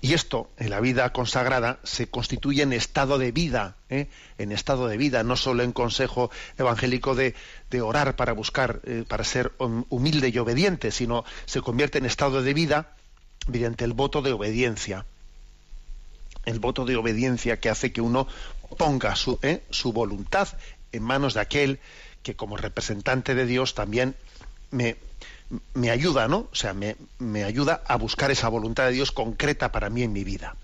[0.00, 4.08] Y esto, en la vida consagrada, se constituye en estado de vida, ¿eh?
[4.38, 7.34] en estado de vida, no solo en consejo evangélico de,
[7.82, 12.96] orar para buscar, para ser humilde y obediente, sino se convierte en estado de vida
[13.46, 15.04] mediante el voto de obediencia.
[16.50, 18.26] El voto de obediencia que hace que uno
[18.76, 19.62] ponga su, ¿eh?
[19.70, 20.48] su voluntad
[20.90, 21.78] en manos de aquel
[22.24, 24.16] que como representante de Dios también
[24.70, 24.96] me,
[25.74, 26.48] me ayuda, ¿no?
[26.50, 30.12] O sea, me, me, ayuda a buscar esa voluntad de Dios concreta para mí en
[30.12, 30.56] mi vida.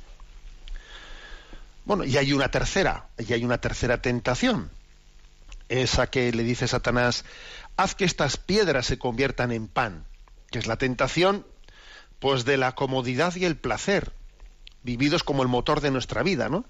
[1.84, 4.70] Bueno, y hay una tercera, y hay una tercera tentación.
[5.68, 7.24] Esa que le dice Satanás,
[7.76, 10.04] haz que estas piedras se conviertan en pan,
[10.50, 11.46] que es la tentación
[12.18, 14.12] pues de la comodidad y el placer,
[14.86, 16.64] vividos como el motor de nuestra vida, ¿no?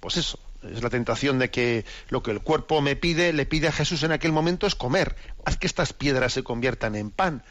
[0.00, 3.68] Pues eso, es la tentación de que lo que el cuerpo me pide, le pide
[3.68, 5.14] a Jesús en aquel momento es comer.
[5.44, 7.44] Haz que estas piedras se conviertan en pan.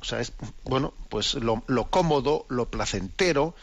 [0.00, 0.32] O sea, es,
[0.64, 3.54] bueno, pues lo, cómodo, lo placentero,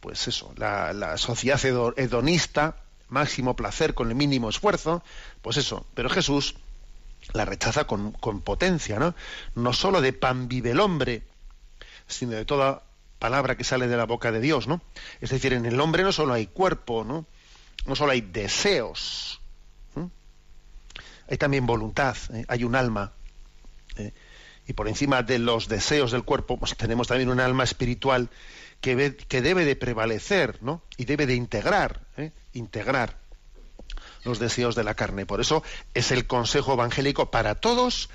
[0.00, 1.60] pues eso, la, sociedad
[1.96, 2.76] hedonista,
[3.08, 5.02] máximo placer con el mínimo esfuerzo,
[5.42, 5.86] pues eso.
[5.94, 6.54] Pero Jesús
[7.32, 9.14] la rechaza con, con potencia, ¿no?
[9.54, 11.24] No solo de pan vive el hombre,
[12.06, 12.82] sino de toda
[13.18, 14.80] palabra que sale de la boca de Dios, ¿no?
[15.20, 17.26] Es decir, en el hombre no solo hay cuerpo, ¿no?
[17.86, 19.40] No solo hay deseos,
[21.28, 22.44] hay también voluntad, ¿eh?
[22.48, 23.12] hay un alma.
[23.96, 24.12] ¿eh?
[24.66, 28.30] Y por encima de los deseos del cuerpo, pues tenemos también un alma espiritual
[28.80, 30.82] que, que debe de prevalecer, ¿no?
[30.96, 32.32] Y debe de integrar, ¿eh?
[32.54, 33.18] integrar
[34.24, 35.26] los deseos de la carne.
[35.26, 35.62] Por eso
[35.94, 38.08] es el consejo evangélico para todos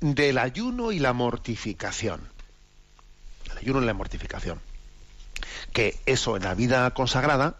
[0.00, 2.35] del ayuno y la mortificación
[3.56, 4.60] el ayuno y la mortificación.
[5.72, 7.56] Que eso en la vida consagrada,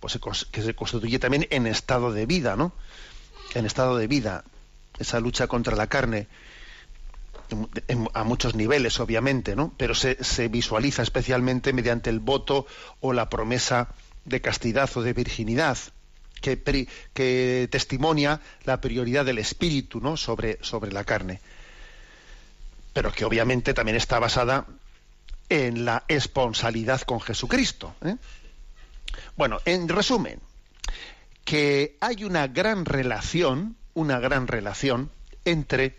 [0.00, 0.18] pues
[0.50, 2.72] que se constituye también en estado de vida, ¿no?
[3.54, 4.44] En estado de vida,
[4.98, 6.28] esa lucha contra la carne
[8.14, 9.72] a muchos niveles, obviamente, ¿no?
[9.76, 12.66] Pero se, visualiza especialmente mediante el voto
[13.00, 13.88] o la promesa
[14.24, 15.76] de castidad o de virginidad,
[16.40, 20.16] que, que testimonia la prioridad del espíritu, ¿no?
[20.16, 21.40] Sobre, sobre la carne.
[22.92, 24.66] Pero que obviamente también está basada
[25.52, 27.94] en la esponsalidad con Jesucristo.
[28.02, 28.16] ¿eh?
[29.36, 30.40] Bueno, en resumen,
[31.44, 35.10] que hay una gran relación, una gran relación
[35.44, 35.98] entre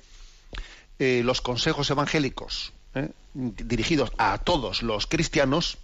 [0.98, 3.12] eh, los consejos evangélicos ¿eh?
[3.36, 5.78] dirigidos a todos los cristianos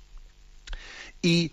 [1.22, 1.52] y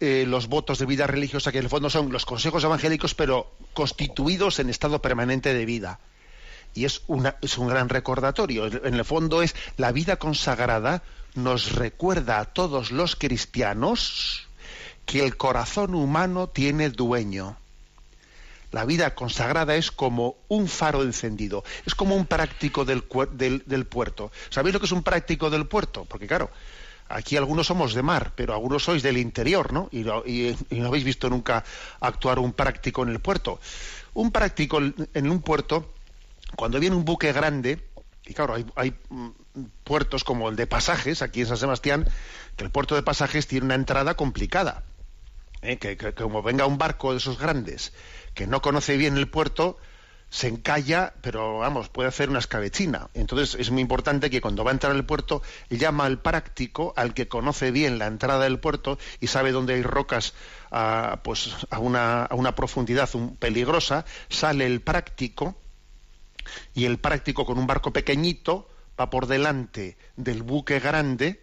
[0.00, 4.60] los votos de vida religiosa, que en el fondo son los consejos evangélicos, pero constituidos
[4.60, 5.98] en estado permanente de vida.
[6.74, 8.66] Y es, una, es un gran recordatorio.
[8.66, 11.02] En el fondo es la vida consagrada
[11.34, 14.48] nos recuerda a todos los cristianos
[15.06, 17.56] que el corazón humano tiene dueño
[18.70, 24.30] la vida consagrada es como un faro encendido, es como un práctico del, del, puerto.
[24.50, 26.04] ¿Sabéis lo que es un práctico del puerto?
[26.04, 26.50] Porque claro,
[27.08, 29.88] aquí algunos somos de mar, pero algunos sois del interior, ¿no?
[29.90, 31.64] Y, no habéis visto nunca
[32.00, 33.58] actuar un práctico en el puerto.
[34.12, 35.94] Un práctico en un puerto,
[36.56, 37.84] cuando viene un buque grande,
[38.24, 39.28] y claro, hay, mm,
[39.84, 42.08] puertos como el de pasajes, aquí en San Sebastián,
[42.56, 44.84] que el puerto de pasajes tiene una entrada complicada.
[45.62, 45.78] ¿eh?
[45.78, 47.92] que, como venga un barco de esos grandes
[48.34, 49.78] que no conoce bien el puerto,
[50.30, 53.08] se encalla, pero vamos, puede hacer una escabechina.
[53.14, 57.14] Entonces es muy importante que cuando va a entrar al puerto llama al práctico, al
[57.14, 60.34] que conoce bien la entrada del puerto y sabe dónde hay rocas
[60.70, 63.08] a, pues, a, una, a una profundidad
[63.38, 65.56] peligrosa, sale el práctico
[66.74, 71.42] y el práctico con un barco pequeñito va por delante del buque grande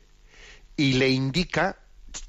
[0.78, 1.78] y le indica,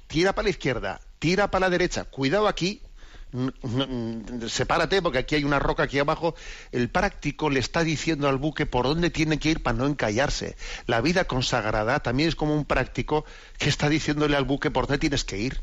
[0.06, 2.82] tira para la izquierda, tira para la derecha, cuidado aquí,
[4.48, 6.34] sepárate porque aquí hay una roca aquí abajo,
[6.72, 10.56] el práctico le está diciendo al buque por dónde tiene que ir para no encallarse.
[10.86, 13.24] La vida consagrada también es como un práctico
[13.58, 15.60] que está diciéndole al buque por dónde tienes que ir.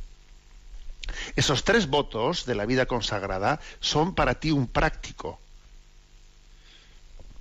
[1.35, 5.39] Esos tres votos de la vida consagrada son para ti un práctico,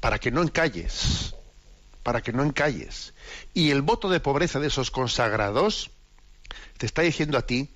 [0.03, 1.33] para que no encalles,
[2.03, 3.15] para que no encalles.
[3.55, 5.93] Y el voto de pobreza de esos consagrados
[6.77, 7.71] te está diciendo a ti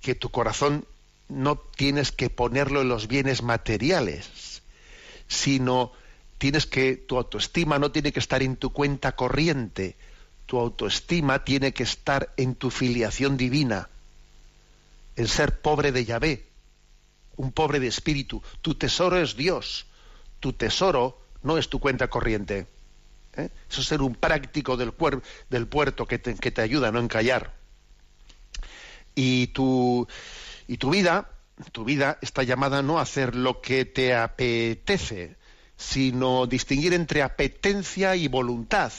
[0.00, 0.84] que tu corazón
[1.28, 4.62] no tienes que ponerlo en los bienes materiales,
[5.28, 5.92] sino
[6.38, 9.96] tienes que tu autoestima no tiene que estar en tu cuenta corriente,
[10.46, 13.88] tu autoestima tiene que estar en tu filiación divina,
[15.14, 16.48] en ser pobre de Yahvé,
[17.36, 18.42] un pobre de espíritu.
[18.60, 19.86] Tu tesoro es Dios,
[20.40, 22.66] tu tesoro no es tu cuenta corriente.
[23.36, 23.50] ¿eh?
[23.70, 27.54] Eso es ser un práctico del, puerto que te, que te ayuda a no encallar.
[29.14, 30.08] Y tu
[30.66, 31.28] y tu vida,
[31.72, 35.36] tu vida está llamada no a hacer lo que te apetece,
[35.76, 38.92] sino distinguir entre apetencia y voluntad.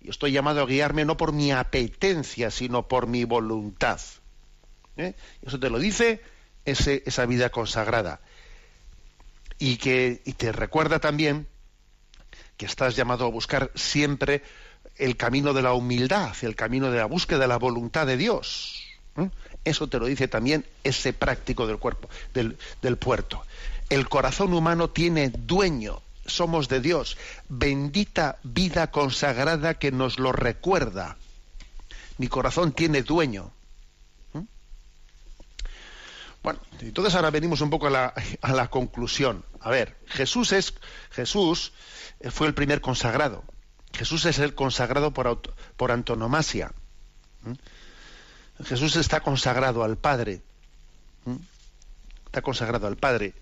[0.00, 4.00] Y estoy llamado a guiarme no por mi apetencia, sino por mi voluntad.
[4.96, 5.14] ¿Eh?
[5.42, 6.20] Eso te lo dice
[6.64, 8.20] esa vida consagrada.
[9.58, 11.46] Y que y te recuerda también
[12.56, 14.42] que estás llamado a buscar siempre
[14.96, 18.82] el camino de la humildad, el camino de la búsqueda de la voluntad de Dios.
[19.16, 19.28] ¿Eh?
[19.64, 23.42] Eso te lo dice también ese práctico del cuerpo, del, del puerto.
[23.90, 27.16] El corazón humano tiene dueño, somos de Dios.
[27.48, 31.16] Bendita vida consagrada que nos lo recuerda.
[32.18, 33.50] Mi corazón tiene dueño.
[36.44, 36.46] ¿Mm?
[36.46, 39.44] Bueno, entonces ahora venimos un poco a la, conclusión.
[39.60, 40.74] A ver, Jesús es
[41.10, 41.72] Jesús
[42.30, 43.42] fue el primer consagrado.
[43.92, 45.40] Jesús es el consagrado por,
[45.76, 46.72] por antonomasia.
[47.42, 47.52] ¿Mm?
[48.64, 50.42] Jesús está consagrado al Padre.
[52.26, 53.34] Está consagrado al Padre.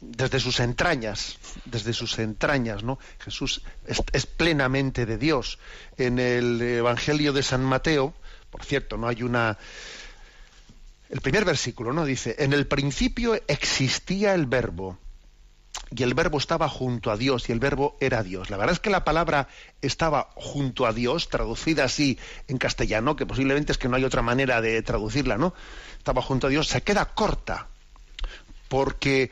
[0.00, 2.98] Desde sus entrañas, desde sus entrañas, ¿no?
[3.18, 5.58] Jesús es, plenamente de Dios.
[5.96, 8.14] En el Evangelio de San Mateo,
[8.50, 9.58] por cierto, no hay una.
[11.08, 12.04] El primer versículo, ¿no?
[12.04, 14.98] Dice: En el principio existía el verbo
[15.94, 18.50] y el verbo estaba junto a Dios y el verbo era Dios.
[18.50, 19.48] La verdad es que la palabra
[19.82, 24.22] estaba junto a Dios, traducida así en castellano, que posiblemente es que no hay otra
[24.22, 25.54] manera de traducirla, ¿no?
[25.98, 27.68] Estaba junto a Dios, se queda corta,
[28.68, 29.30] porque,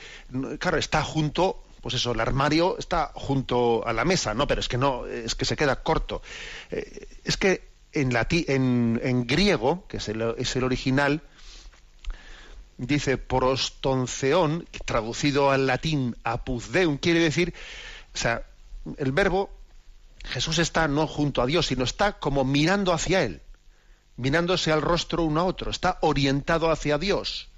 [0.61, 4.47] claro, está junto, pues eso, el armario está junto a la mesa, ¿no?
[4.47, 6.23] Pero es que no, es que se queda corto.
[6.71, 11.23] Eh, es que en, en, en griego, que es el, es el original,
[12.79, 17.55] dice prostonceón, traducido al latín apuzdeum, quiere decir,
[18.15, 18.45] o sea,
[18.99, 19.51] el verbo,
[20.25, 23.43] Jesús está no junto a Dios, sino está como mirando hacia Él.
[24.17, 27.49] mirándose al rostro uno a otro, está orientado hacia Dios.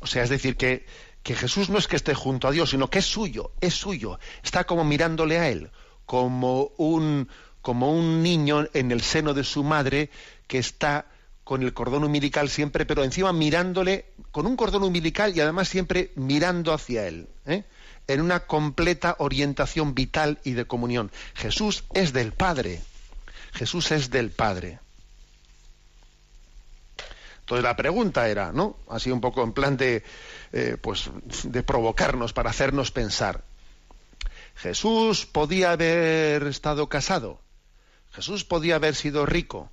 [0.00, 0.86] O sea, es decir, que,
[1.22, 4.18] que Jesús no es que esté junto a Dios, sino que es suyo, es suyo,
[4.42, 5.70] está como mirándole a Él,
[6.04, 7.28] como un,
[7.62, 10.10] como un niño en el seno de su madre
[10.48, 11.06] que está
[11.48, 16.12] con el cordón umbilical siempre, pero encima mirándole con un cordón umbilical y además siempre
[16.14, 17.26] mirando hacia Él.
[17.46, 17.64] ¿eh?
[18.06, 21.10] en una completa orientación vital y de comunión.
[21.32, 22.82] Jesús es del Padre.
[23.54, 24.78] Jesús es del Padre.
[27.40, 28.76] Entonces la pregunta era, ¿no?
[28.86, 30.04] Así un poco en plan de,
[30.52, 31.10] eh, pues,
[31.44, 33.42] de provocarnos para hacernos pensar.
[34.54, 37.40] Jesús podía haber estado casado.
[38.12, 39.70] Jesús podía haber sido rico.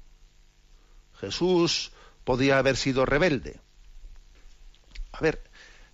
[1.26, 1.92] Jesús
[2.24, 3.60] podía haber sido rebelde.
[5.12, 5.44] A ver,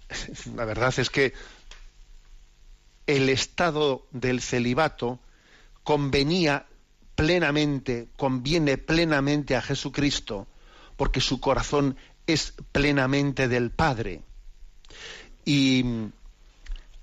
[0.56, 1.34] la verdad es que
[3.08, 5.20] el estado del celibato
[5.84, 6.66] convenía
[7.16, 10.48] plenamente, conviene plenamente a Jesucristo,
[10.96, 14.22] porque su corazón es plenamente del Padre.
[15.46, 15.84] Y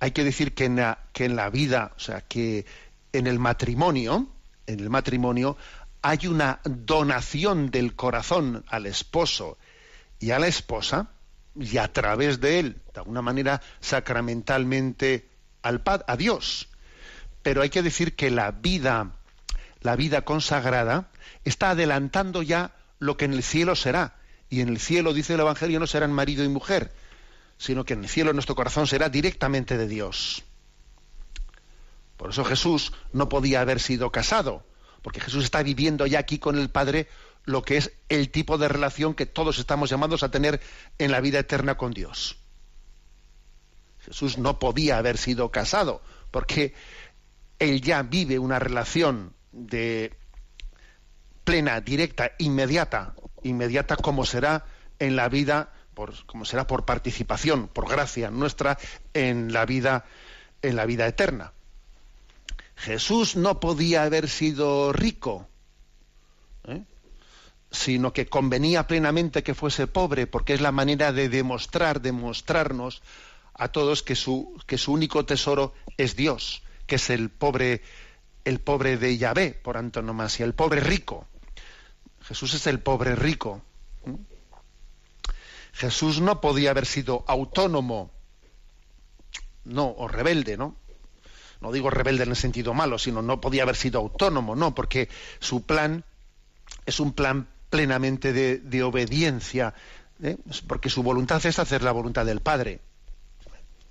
[0.00, 2.64] hay que decir que en la, vida, o sea, que
[3.12, 4.28] en el matrimonio,
[4.66, 5.56] en el matrimonio,
[6.02, 9.58] hay una donación del corazón al esposo
[10.20, 11.10] y a la esposa,
[11.58, 15.28] y a través de él, de alguna manera sacramentalmente
[15.62, 16.68] al a Dios.
[17.42, 19.12] Pero hay que decir que la vida,
[19.80, 21.10] la vida consagrada,
[21.44, 24.16] está adelantando ya lo que en el cielo será.
[24.50, 26.92] Y en el cielo, dice el Evangelio, no serán marido y mujer,
[27.58, 30.44] sino que en el cielo nuestro corazón será directamente de Dios.
[32.16, 34.64] Por eso Jesús no podía haber sido casado,
[35.08, 37.08] porque Jesús está viviendo ya aquí con el Padre
[37.46, 40.60] lo que es el tipo de relación que todos estamos llamados a tener
[40.98, 42.36] en la vida eterna con Dios.
[44.00, 46.74] Jesús no podía haber sido casado, porque
[47.58, 50.14] él ya vive una relación de
[51.42, 54.66] plena, directa, inmediata, inmediata como será
[54.98, 58.76] en la vida, por, como será por participación, por gracia nuestra
[59.14, 60.04] en la vida,
[60.60, 61.54] en la vida eterna.
[62.78, 65.48] Jesús no podía haber sido rico,
[66.64, 66.84] ¿eh?
[67.72, 73.02] sino que convenía plenamente que fuese pobre, porque es la manera de demostrar, demostrarnos
[73.54, 77.82] a todos que su, que su único tesoro es Dios, que es el pobre,
[78.44, 81.26] el pobre de Yahvé, por antonomasia, el pobre rico.
[82.22, 83.60] Jesús es el pobre rico.
[85.72, 88.12] Jesús no podía haber sido autónomo,
[89.64, 90.76] no, o rebelde, ¿no?
[91.60, 95.08] No digo rebelde en el sentido malo, sino no podía haber sido autónomo, no, porque
[95.40, 96.04] su plan
[96.86, 99.74] es un plan plenamente de, obediencia,
[100.22, 100.36] ¿eh?
[100.66, 102.80] porque su voluntad es hacer la voluntad del Padre.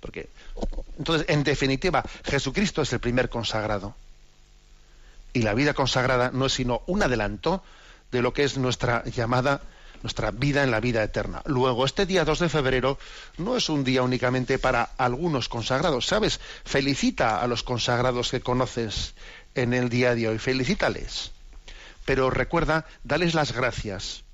[0.00, 0.28] Porque,
[0.96, 3.94] entonces, en definitiva, Jesucristo es el primer consagrado.
[5.32, 7.62] Y la vida consagrada no es sino un adelanto
[8.10, 9.60] de lo que es nuestra llamada,
[10.02, 11.42] nuestra vida en la vida eterna.
[11.46, 12.98] Luego, este día 2 de febrero
[13.36, 16.40] no es un día únicamente para algunos consagrados, ¿sabes?
[16.64, 19.14] Felicita a los consagrados que conoces
[19.54, 21.32] en el día de hoy, felicítales.
[22.04, 24.24] Pero recuerda, dales las gracias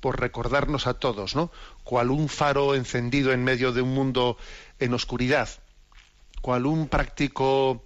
[0.00, 1.50] por recordarnos a todos, ¿no?
[1.84, 4.36] Cual un faro encendido en medio de un mundo
[4.78, 5.48] en oscuridad,
[6.40, 7.82] cual un práctico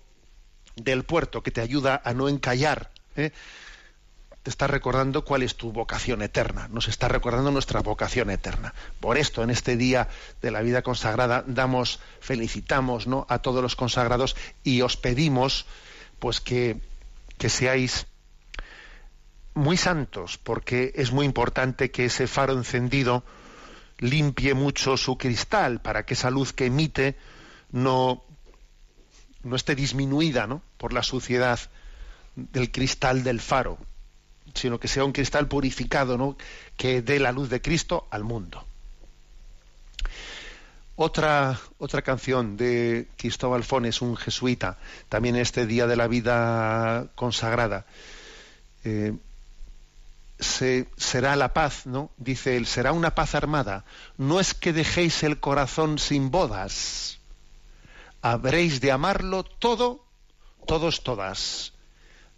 [0.77, 3.33] del puerto que te ayuda a no encallar, ¿eh?
[4.43, 8.75] Te está recordando cuál es tu vocación eterna, nos está recordando nuestra vocación eterna.
[8.99, 10.09] Por esto, en este día
[10.41, 15.67] de la vida consagrada, damos, felicitamos a todos los consagrados y os pedimos
[16.19, 16.81] pues que,
[17.37, 18.07] que seáis
[19.55, 23.25] muy santos, porque es muy importante que ese faro encendido
[23.99, 27.17] limpie mucho su cristal para que esa luz que emite
[27.71, 28.25] no,
[29.43, 30.63] no esté disminuida ¿no?
[30.79, 31.61] por la suciedad
[32.37, 33.79] del cristal del faro,
[34.55, 36.37] sino que sea un cristal purificado ¿no?
[36.77, 38.65] que dé la luz de Cristo al mundo.
[40.97, 44.77] Otra, otra canción de Cristóbal Fones, un jesuita,
[45.09, 47.87] también este día de la vida consagrada.
[48.85, 49.15] Eh,
[50.41, 52.11] será la paz, ¿no?
[52.17, 53.85] Dice él, será una paz armada.
[54.19, 57.19] No es que dejéis el corazón sin bodas.
[58.23, 60.05] Habréis de amarlo todo,
[60.67, 61.73] todos, todas.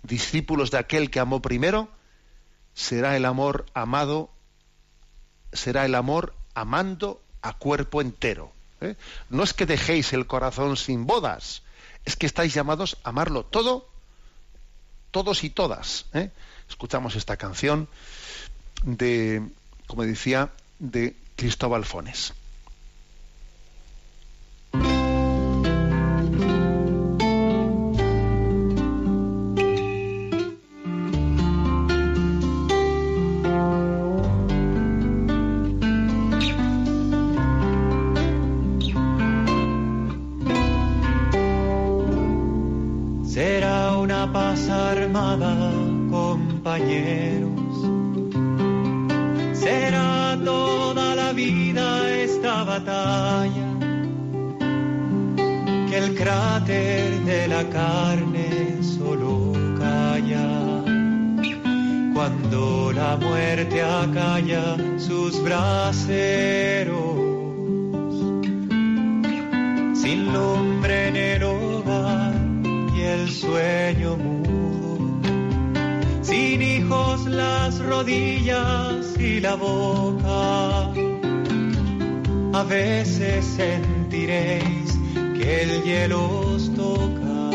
[0.03, 1.89] Discípulos de aquel que amó primero,
[2.75, 4.31] será el amor amado,
[5.53, 8.53] será el amor amando a cuerpo entero.
[8.81, 8.97] ¿eh?
[9.31, 11.63] No es que dejéis el corazón sin bodas,
[12.05, 13.89] es que estáis llamados a amarlo todo,
[15.11, 16.07] todos y todas.
[16.15, 16.31] ¿eh?
[16.69, 17.89] escuchamos esta canción
[18.83, 19.47] de,
[19.87, 22.33] como decía, de Cristóbal Fones.
[44.93, 45.55] Armada,
[46.11, 47.51] compañeros.
[49.53, 53.69] Será toda la vida esta batalla,
[55.89, 60.49] que el cráter de la carne solo calla.
[62.15, 67.17] Cuando la muerte acalla sus braseros,
[69.95, 72.35] sin lumbre en el hogar
[72.95, 74.32] y el sueño
[78.03, 80.91] rodillas y la boca.
[82.53, 84.99] A veces sentiréis
[85.37, 87.51] que el hielo os toca,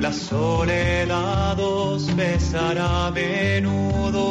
[0.00, 4.26] la soledad os besará a menudo.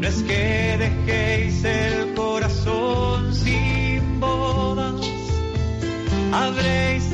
[0.00, 5.00] No es que dejéis el corazón sin bodas,
[6.32, 7.11] habréis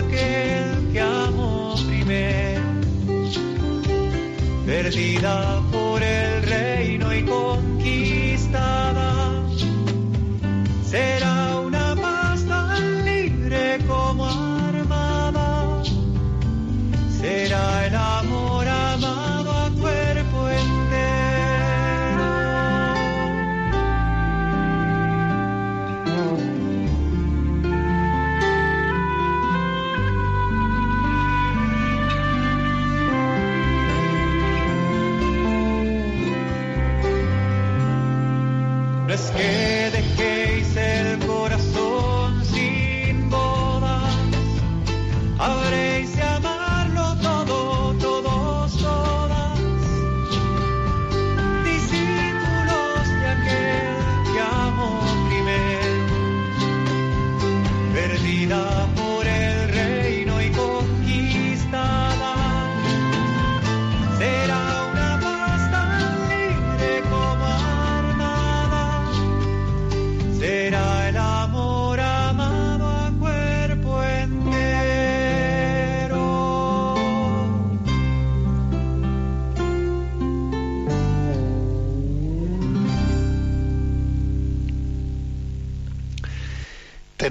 [0.00, 2.62] aquel que amó primero,
[4.66, 7.69] perdida por el reino y conquistada,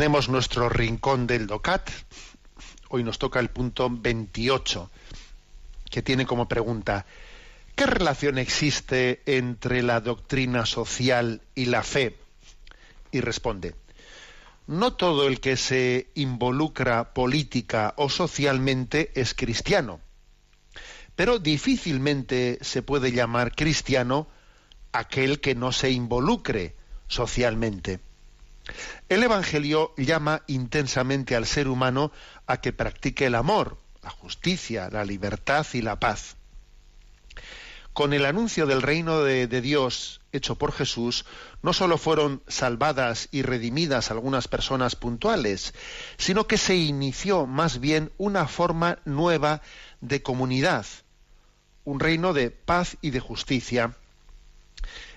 [0.10, 1.88] Tenemos nuestro rincón del DOCAT.
[2.88, 4.90] Hoy nos toca el punto 28,
[5.92, 7.06] que tiene como pregunta,
[7.76, 12.18] ¿qué relación existe entre la doctrina social y la fe?
[13.12, 13.76] Y responde,
[14.66, 20.00] no todo el que se involucra política o socialmente es cristiano,
[21.16, 24.28] pero difícilmente se puede llamar cristiano
[24.92, 26.74] aquel que no se involucre
[27.08, 28.00] socialmente.
[29.10, 32.12] El Evangelio llama intensamente al ser humano
[32.48, 36.36] a que practique el amor, la justicia, la libertad y la paz.
[37.94, 41.26] Con el anuncio del reino de, Dios hecho por Jesús,
[41.62, 45.74] no sólo fueron salvadas y redimidas algunas personas puntuales,
[46.18, 49.62] sino que se inició más bien una forma nueva
[50.02, 50.86] de comunidad,
[51.84, 53.96] un reino de paz y de justicia.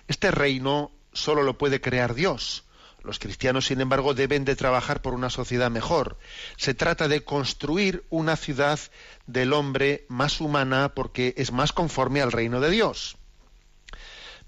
[0.09, 2.65] Este reino sólo lo puede crear Dios.
[3.03, 6.19] Los cristianos, sin embargo, deben de trabajar por una sociedad mejor.
[6.57, 8.79] Se trata de construir una ciudad
[9.27, 13.17] del hombre más humana porque es más conforme al reino de Dios.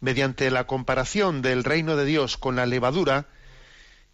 [0.00, 3.26] Mediante la comparación del reino de Dios con la levadura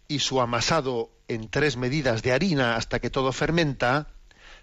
[0.07, 4.07] y su amasado en tres medidas de harina hasta que todo fermenta,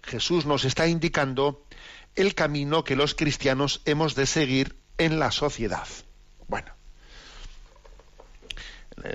[0.03, 1.63] Jesús nos está indicando
[2.15, 5.87] el camino que los cristianos hemos de seguir en la sociedad.
[6.47, 6.73] Bueno,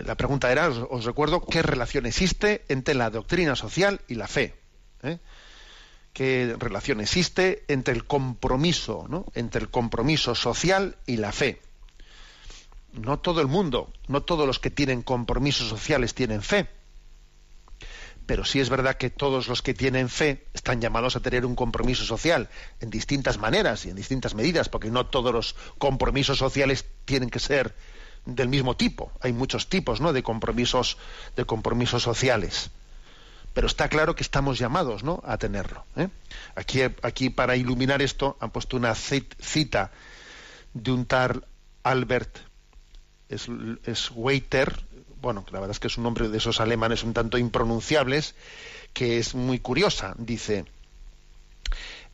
[0.04, 4.54] la pregunta era, os, recuerdo, ¿qué relación existe entre la doctrina social y la fe?
[5.02, 5.18] ¿Eh?
[6.12, 9.26] ¿Qué relación existe entre el compromiso, ¿no?
[9.34, 11.60] entre el compromiso social y la fe?
[12.92, 16.68] No todo el mundo, no todos los que tienen compromisos sociales tienen fe.
[18.26, 21.56] Pero sí es verdad que todos los que tienen fe están llamados a tener un
[21.56, 22.48] compromiso social
[22.80, 27.40] en distintas maneras y en distintas medidas, porque no todos los compromisos sociales tienen que
[27.40, 27.74] ser
[28.26, 29.12] del mismo tipo.
[29.20, 30.12] Hay muchos tipos ¿no?
[30.12, 30.96] de compromisos,
[31.36, 32.70] de compromisos sociales.
[33.52, 35.22] Pero está claro que estamos llamados ¿no?
[35.24, 35.84] a tenerlo.
[35.96, 36.08] ¿eh?
[36.56, 39.92] Aquí, aquí, para iluminar esto, han puesto una cita
[40.72, 41.46] de un tal
[41.84, 42.38] Albert
[43.30, 44.84] Schweiter,
[45.20, 48.34] bueno, la verdad es que es un nombre de esos alemanes un tanto impronunciables,
[48.92, 50.14] que es muy curiosa.
[50.18, 50.64] Dice,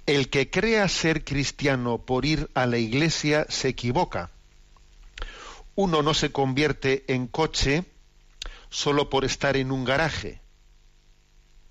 [0.06, 4.30] el que crea ser cristiano por ir a la iglesia se equivoca
[5.80, 7.86] uno no se convierte en coche
[8.68, 10.42] solo por estar en un garaje.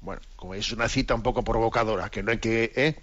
[0.02, 2.96] Bueno, como es una cita un poco provocadora, que no hay que, ¿eh?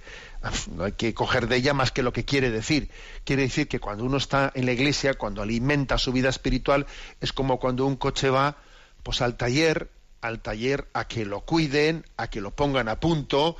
[0.74, 2.90] no hay que coger de ella más que lo que quiere decir.
[3.22, 6.86] Quiere decir que cuando uno está en la iglesia, cuando alimenta su vida espiritual,
[7.20, 8.56] es como cuando un coche va
[9.04, 9.92] pues al taller,
[10.22, 13.56] al taller a que lo cuiden, a que lo pongan a punto,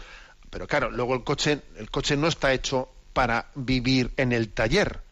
[0.51, 5.06] pero claro, luego el coche, el coche no está hecho para vivir en el taller.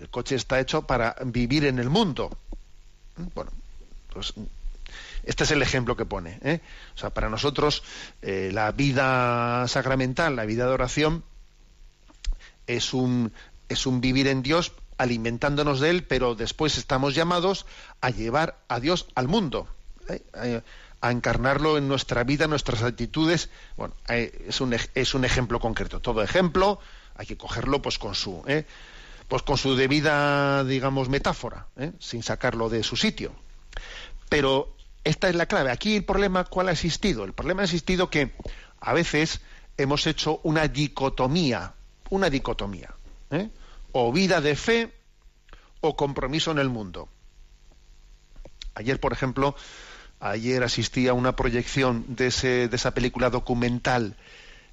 [0.00, 2.30] El coche está hecho para vivir en el mundo.
[3.34, 3.50] Bueno,
[4.12, 4.32] pues
[5.24, 6.38] este es el ejemplo que pone.
[6.42, 6.60] ¿eh?
[6.94, 7.82] O sea, para nosotros
[8.22, 11.24] eh, la vida sacramental, la vida de oración,
[12.66, 13.32] es un,
[13.68, 17.66] es un vivir en Dios alimentándonos de Él, pero después estamos llamados
[18.00, 19.68] a llevar a Dios al mundo,
[20.08, 20.62] ¿eh?
[21.00, 23.50] a, encarnarlo en nuestra vida, nuestras actitudes.
[23.76, 26.00] Bueno, es un, es un ejemplo concreto.
[26.00, 26.80] Todo ejemplo
[27.14, 28.42] hay que cogerlo pues con su,
[29.28, 31.68] pues con su debida, digamos, metáfora,
[31.98, 33.32] sin sacarlo de su sitio.
[34.30, 34.74] Pero
[35.04, 35.70] esta es la clave.
[35.70, 37.24] Aquí el problema, ¿cuál ha existido?
[37.24, 38.32] El problema ha existido que
[38.80, 39.40] a veces
[39.76, 41.74] hemos hecho una dicotomía,
[42.10, 42.94] una dicotomía,
[43.30, 43.50] ¿eh?
[43.92, 44.92] o vida de fe
[45.80, 47.08] o compromiso en el mundo.
[48.74, 49.54] Ayer, por ejemplo,
[50.20, 54.16] ayer asistí a una proyección de, ese, de esa película documental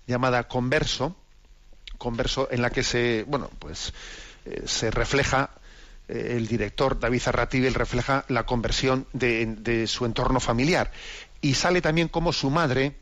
[0.08, 1.16] llamada Converso,
[1.98, 3.94] Converso en la que se, bueno, pues
[4.46, 5.52] eh, se refleja
[6.08, 10.92] eh, el director David Arratibel refleja la conversión de, su entorno familiar.
[11.42, 12.96] Y sale también como su madre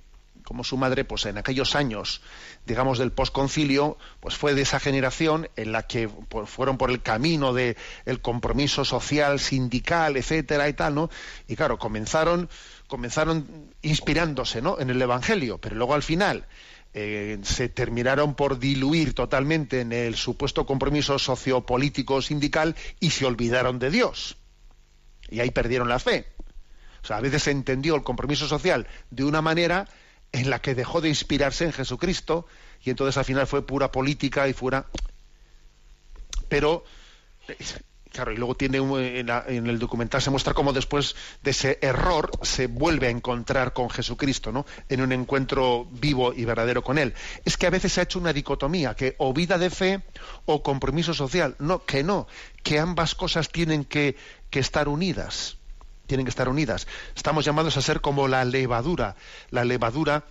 [0.44, 2.22] como su madre pues en aquellos años
[2.66, 7.02] digamos del posconcilio pues fue de esa generación en la que pues, fueron por el
[7.02, 11.10] camino de el compromiso social sindical etcétera y tal no
[11.48, 12.50] y claro comenzaron
[12.88, 16.46] comenzaron inspirándose no en el evangelio pero luego al final
[16.94, 23.80] eh, se terminaron por diluir totalmente en el supuesto compromiso sociopolítico sindical y se olvidaron
[23.80, 24.38] de Dios.
[25.30, 26.28] Y ahí perdieron la fe.
[27.04, 29.88] O sea, a veces se entendió el compromiso social de una manera
[30.32, 32.46] en la que dejó de inspirarse en Jesucristo
[32.84, 34.86] y entonces al final fue pura política y fuera...
[36.50, 36.84] Pero
[38.14, 42.68] Claro, y luego tiene en, el documental se muestra cómo después de ese error se
[42.68, 44.68] vuelve a encontrar con Jesucristo, ¿no?
[44.88, 47.16] En un encuentro vivo y verdadero con Él.
[47.44, 50.04] Es que a veces se ha hecho una dicotomía, que o vida de fe
[50.46, 51.56] o compromiso social.
[51.58, 52.28] No, que no,
[52.62, 54.16] que ambas cosas tienen que,
[54.52, 55.58] que estar unidas.
[56.06, 56.86] Tienen que estar unidas.
[57.16, 59.16] Estamos llamados a ser como la levadura,
[59.50, 60.24] la levadura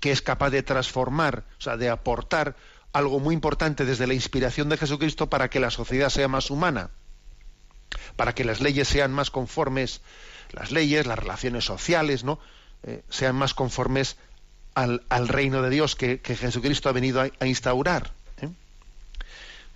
[0.00, 2.56] que es capaz de transformar, o sea, de aportar
[2.96, 6.88] algo muy importante desde la inspiración de Jesucristo para que la sociedad sea más humana,
[8.16, 10.00] para que las leyes sean más conformes,
[10.52, 12.38] las leyes, las relaciones sociales, ¿no?
[12.84, 14.16] Eh, sean más conformes
[14.74, 18.12] al, reino de Dios que, Jesucristo ha venido a, instaurar.
[18.40, 18.48] ¿eh?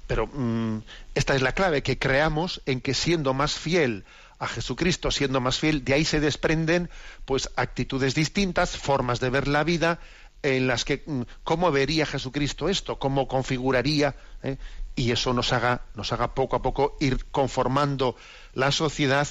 [0.07, 0.83] Pero mm,
[1.15, 4.05] esta es la clave, que creamos en que siendo más fiel
[4.39, 6.89] a Jesucristo, siendo más fiel, de ahí se desprenden
[7.27, 10.01] pues actitudes distintas, formas de ver la vida,
[10.43, 14.57] en las que mm, cómo vería Jesucristo esto, cómo configuraría, ¿eh?
[14.97, 18.17] y eso nos haga, nos haga poco a poco ir conformando
[18.55, 19.29] la sociedad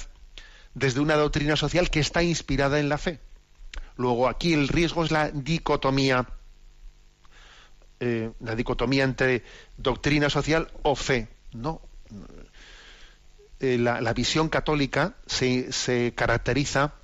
[0.74, 3.20] desde una doctrina social que está inspirada en la fe.
[3.96, 6.26] Luego aquí el riesgo es la dicotomía,
[7.98, 9.44] eh, la dicotomía entre
[9.76, 11.28] doctrina social o fe.
[11.52, 11.82] No,
[13.58, 16.94] eh, la, visión católica se caracteriza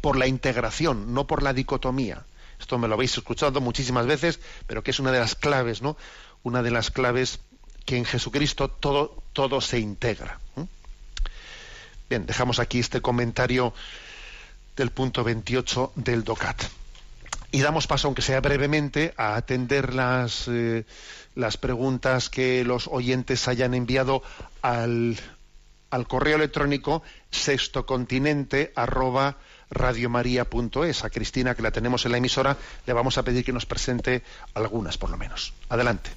[0.00, 2.26] por la integración, no por la dicotomía.
[2.58, 5.96] Esto me lo habéis escuchado muchísimas veces, pero que es una de las claves, ¿no?
[6.42, 7.40] Una de las claves
[7.84, 10.38] que en Jesucristo todo, todo se integra.
[12.08, 13.72] Bien, dejamos aquí este comentario
[14.76, 16.64] del punto 28 del DOCAT.
[17.50, 20.84] Y damos paso, aunque sea brevemente, a atender las, eh,
[21.34, 24.22] las preguntas que los oyentes hayan enviado
[24.60, 25.18] al,
[25.90, 29.36] al correo electrónico sextocontinente arroba
[29.70, 31.04] radiomaria.es.
[31.04, 32.56] A Cristina, que la tenemos en la emisora,
[32.86, 34.22] le vamos a pedir que nos presente
[34.54, 35.52] algunas, por lo menos.
[35.68, 36.10] Adelante.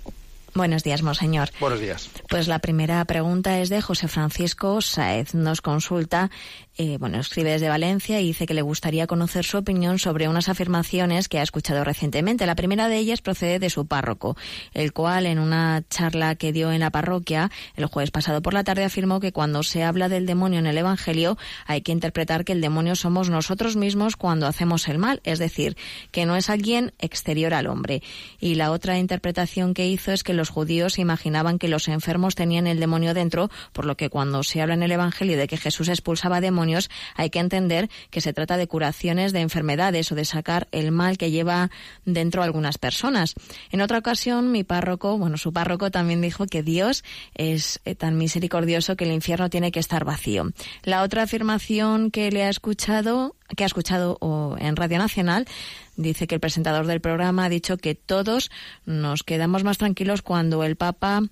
[0.53, 1.49] Buenos días, monseñor.
[1.59, 2.09] Buenos días.
[2.29, 5.33] Pues la primera pregunta es de José Francisco Saez.
[5.33, 6.29] Nos consulta
[6.77, 10.47] eh, bueno, escribe desde Valencia y dice que le gustaría conocer su opinión sobre unas
[10.47, 12.45] afirmaciones que ha escuchado recientemente.
[12.45, 14.37] La primera de ellas procede de su párroco,
[14.73, 18.63] el cual en una charla que dio en la parroquia el jueves pasado por la
[18.63, 21.37] tarde afirmó que cuando se habla del demonio en el Evangelio
[21.67, 25.75] hay que interpretar que el demonio somos nosotros mismos cuando hacemos el mal, es decir,
[26.11, 28.01] que no es alguien exterior al hombre.
[28.39, 32.65] Y la otra interpretación que hizo es que los judíos imaginaban que los enfermos tenían
[32.65, 35.87] el demonio dentro, por lo que cuando se habla en el Evangelio de que Jesús
[35.87, 40.67] expulsaba demonios, hay que entender que se trata de curaciones de enfermedades o de sacar
[40.71, 41.69] el mal que lleva
[42.05, 43.35] dentro algunas personas.
[43.69, 47.03] En otra ocasión, mi párroco, bueno, su párroco también dijo que Dios
[47.35, 50.51] es eh, tan misericordioso que el infierno tiene que estar vacío.
[50.81, 54.17] La otra afirmación que le ha escuchado que ha escuchado
[54.59, 55.45] en Radio Nacional
[55.95, 58.51] dice que el presentador del programa ha dicho que todos
[58.85, 61.23] nos quedamos más tranquilos cuando el Papa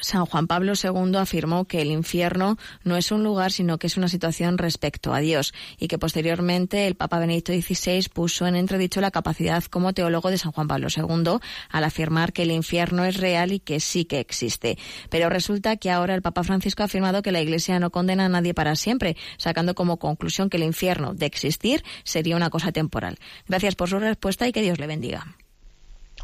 [0.00, 3.96] San Juan Pablo II afirmó que el infierno no es un lugar, sino que es
[3.96, 9.00] una situación respecto a Dios, y que posteriormente el Papa Benedicto XVI puso en entredicho
[9.00, 11.38] la capacidad como teólogo de San Juan Pablo II
[11.70, 14.78] al afirmar que el infierno es real y que sí que existe.
[15.10, 18.28] Pero resulta que ahora el Papa Francisco ha afirmado que la Iglesia no condena a
[18.28, 23.18] nadie para siempre, sacando como conclusión que el infierno, de existir, sería una cosa temporal.
[23.48, 25.36] Gracias por su respuesta y que Dios le bendiga.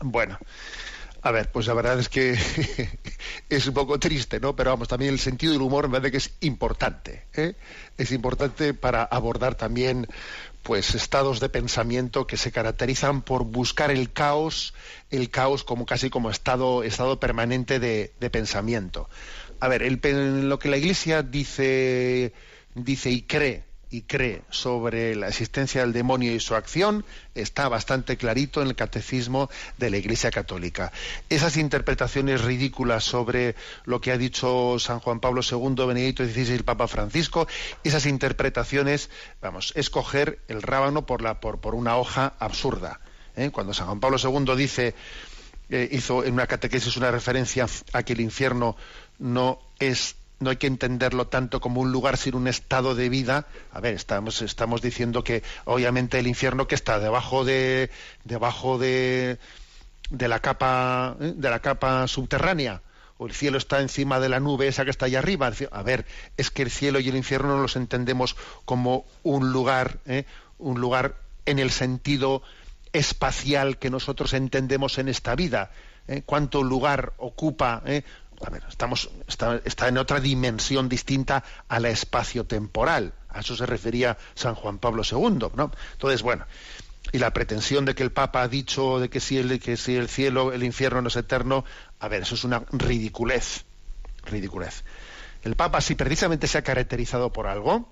[0.03, 0.39] Bueno.
[1.23, 2.33] A ver, pues la verdad es que
[3.51, 4.57] es un poco triste, ¿no?
[4.57, 7.25] Pero vamos, también el sentido del humor me parece que es importante.
[7.35, 7.55] ¿eh?
[7.99, 10.07] Es importante para abordar también
[10.63, 14.75] pues estados de pensamiento que se caracterizan por buscar el caos,
[15.11, 19.09] el caos como casi como estado, estado permanente de, pensamiento.
[19.59, 22.33] A ver, el, lo que la Iglesia dice,
[22.75, 28.17] dice y cree y cree sobre la existencia del demonio y su acción está bastante
[28.17, 30.93] clarito en el catecismo de la Iglesia Católica.
[31.29, 36.55] Esas interpretaciones ridículas sobre lo que ha dicho San Juan Pablo II, Benedicto XVI y
[36.55, 37.49] el Papa Francisco,
[37.83, 39.11] esas interpretaciones,
[39.43, 43.01] vamos, es coger el rábano por, la, por, por una hoja absurda.
[43.37, 43.51] ¿eh?
[43.51, 44.95] Cuando San Juan Pablo II dice,
[45.69, 48.77] eh, hizo en una catequesis una referencia a que el infierno
[49.19, 53.47] no es no hay que entenderlo tanto como un lugar, sino un estado de vida.
[53.73, 57.91] A ver, estamos, estamos diciendo que obviamente el infierno que está debajo de,
[58.25, 59.39] debajo de,
[60.09, 61.35] de la capa, ¿eh?
[61.37, 62.81] de la capa subterránea,
[63.19, 65.53] o el cielo está encima de la nube esa que está allá arriba.
[65.71, 66.07] A ver,
[66.39, 68.35] es que el cielo y el infierno no los entendemos
[68.65, 70.25] como un lugar, ¿eh?
[70.59, 72.43] un lugar en el sentido
[72.95, 75.71] espacial que nosotros entendemos en esta vida.
[76.09, 76.23] ¿eh?
[76.25, 77.83] cuánto lugar ocupa
[78.45, 83.13] a ver, estamos, está, en otra dimensión distinta a la espacio-temporal.
[83.29, 85.71] A eso se refería San Juan Pablo II, ¿no?
[85.93, 86.47] Entonces, bueno,
[87.13, 89.97] y la pretensión de que el Papa ha dicho de que si el, que si
[89.97, 91.65] el cielo, el infierno no es eterno,
[91.99, 93.65] a ver, eso es una ridiculez,
[94.25, 94.85] ridiculez.
[95.43, 97.89] El Papa, si precisamente se ha caracterizado por algo,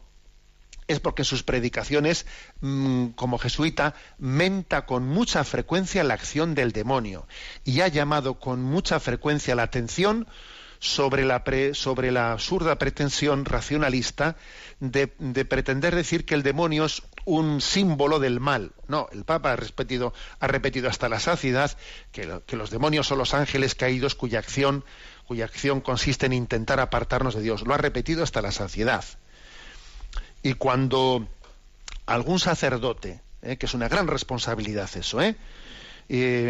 [0.89, 2.26] es porque sus predicaciones,
[2.61, 7.28] mm, como jesuita, menta con mucha frecuencia la acción del demonio
[7.64, 10.26] y ha llamado con mucha frecuencia la atención
[10.80, 14.36] sobre la, sobre la absurda pretensión racionalista
[14.80, 15.09] de,
[15.45, 18.72] pretender decir que el demonio es un símbolo del mal.
[18.86, 21.76] No, el Papa ha repetido, ha repetido hasta la saciedad
[22.12, 24.84] que, que los demonios son los ángeles caídos cuya acción,
[25.26, 27.62] cuya acción consiste en intentar apartarnos de Dios.
[27.66, 29.05] Lo ha repetido hasta la saciedad.
[30.43, 31.26] Y cuando
[32.07, 35.36] algún sacerdote, eh, que es una gran responsabilidad eso, ¿eh?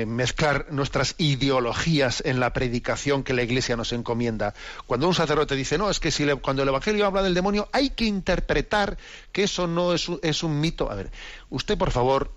[0.07, 4.55] mezclar nuestras ideologías en la predicación que la Iglesia nos encomienda.
[4.87, 7.91] Cuando un sacerdote dice, no, es que si cuando el Evangelio habla del demonio hay
[7.91, 8.99] que interpretar
[9.33, 10.93] que eso no es, es un mito.
[10.93, 11.11] A ver,
[11.51, 12.31] usted por favor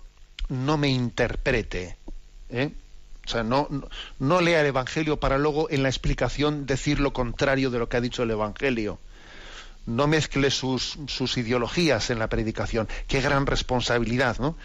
[0.48, 1.96] no me interprete.
[2.50, 2.72] ¿eh?
[3.24, 3.68] O sea, no,
[4.18, 7.96] no lea el Evangelio para luego en la explicación decir lo contrario de lo que
[7.96, 8.98] ha dicho el Evangelio
[9.86, 10.96] no mezcle sus,
[11.36, 12.88] ideologías en la predicación.
[13.06, 14.56] Qué gran responsabilidad, ¿no?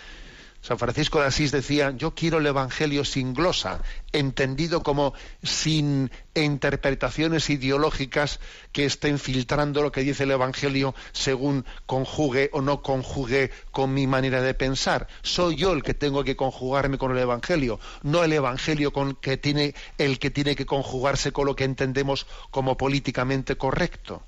[0.61, 7.49] San Francisco de Asís decía, yo quiero el Evangelio sin glosa, entendido como sin interpretaciones
[7.49, 8.39] ideológicas
[8.74, 14.07] que estén filtrando lo que dice el Evangelio según conjugue o no conjugue con mi
[14.07, 15.07] manera de pensar.
[15.22, 20.20] Soy yo el que tengo que conjugarme con el Evangelio, no el Evangelio con el
[20.20, 24.24] que tiene que conjugarse con lo que entendemos como políticamente correcto.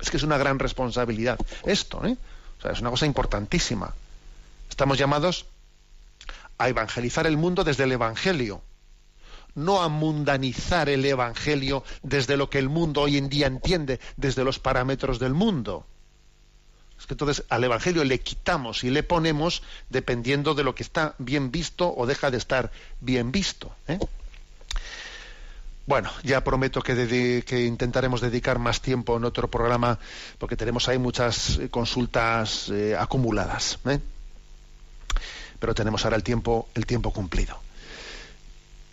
[0.00, 2.16] Es que es una gran responsabilidad esto, ¿eh?
[2.58, 3.94] O sea, es una cosa importantísima.
[4.68, 5.46] Estamos llamados
[6.58, 8.62] a evangelizar el mundo desde el Evangelio,
[9.54, 14.44] no a mundanizar el Evangelio desde lo que el mundo hoy en día entiende, desde
[14.44, 15.86] los parámetros del mundo.
[16.98, 21.14] Es que entonces al Evangelio le quitamos y le ponemos dependiendo de lo que está
[21.16, 22.70] bien visto o deja de estar
[23.00, 23.74] bien visto.
[23.88, 23.98] ¿eh?
[25.86, 29.98] Bueno, ya prometo que, intentaremos dedicar más tiempo en otro programa
[30.38, 33.78] porque tenemos ahí muchas eh, consultas eh, acumuladas.
[33.86, 33.98] ¿eh?
[35.58, 37.58] Pero tenemos ahora el tiempo, el tiempo cumplido.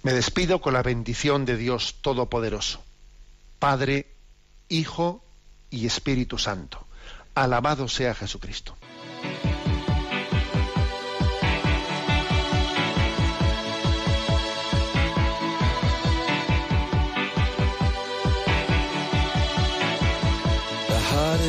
[0.03, 2.81] Me despido con la bendición de Dios Todopoderoso,
[3.59, 4.07] Padre,
[4.69, 5.23] Hijo
[5.69, 6.85] y Espíritu Santo.
[7.35, 8.75] Alabado sea Jesucristo.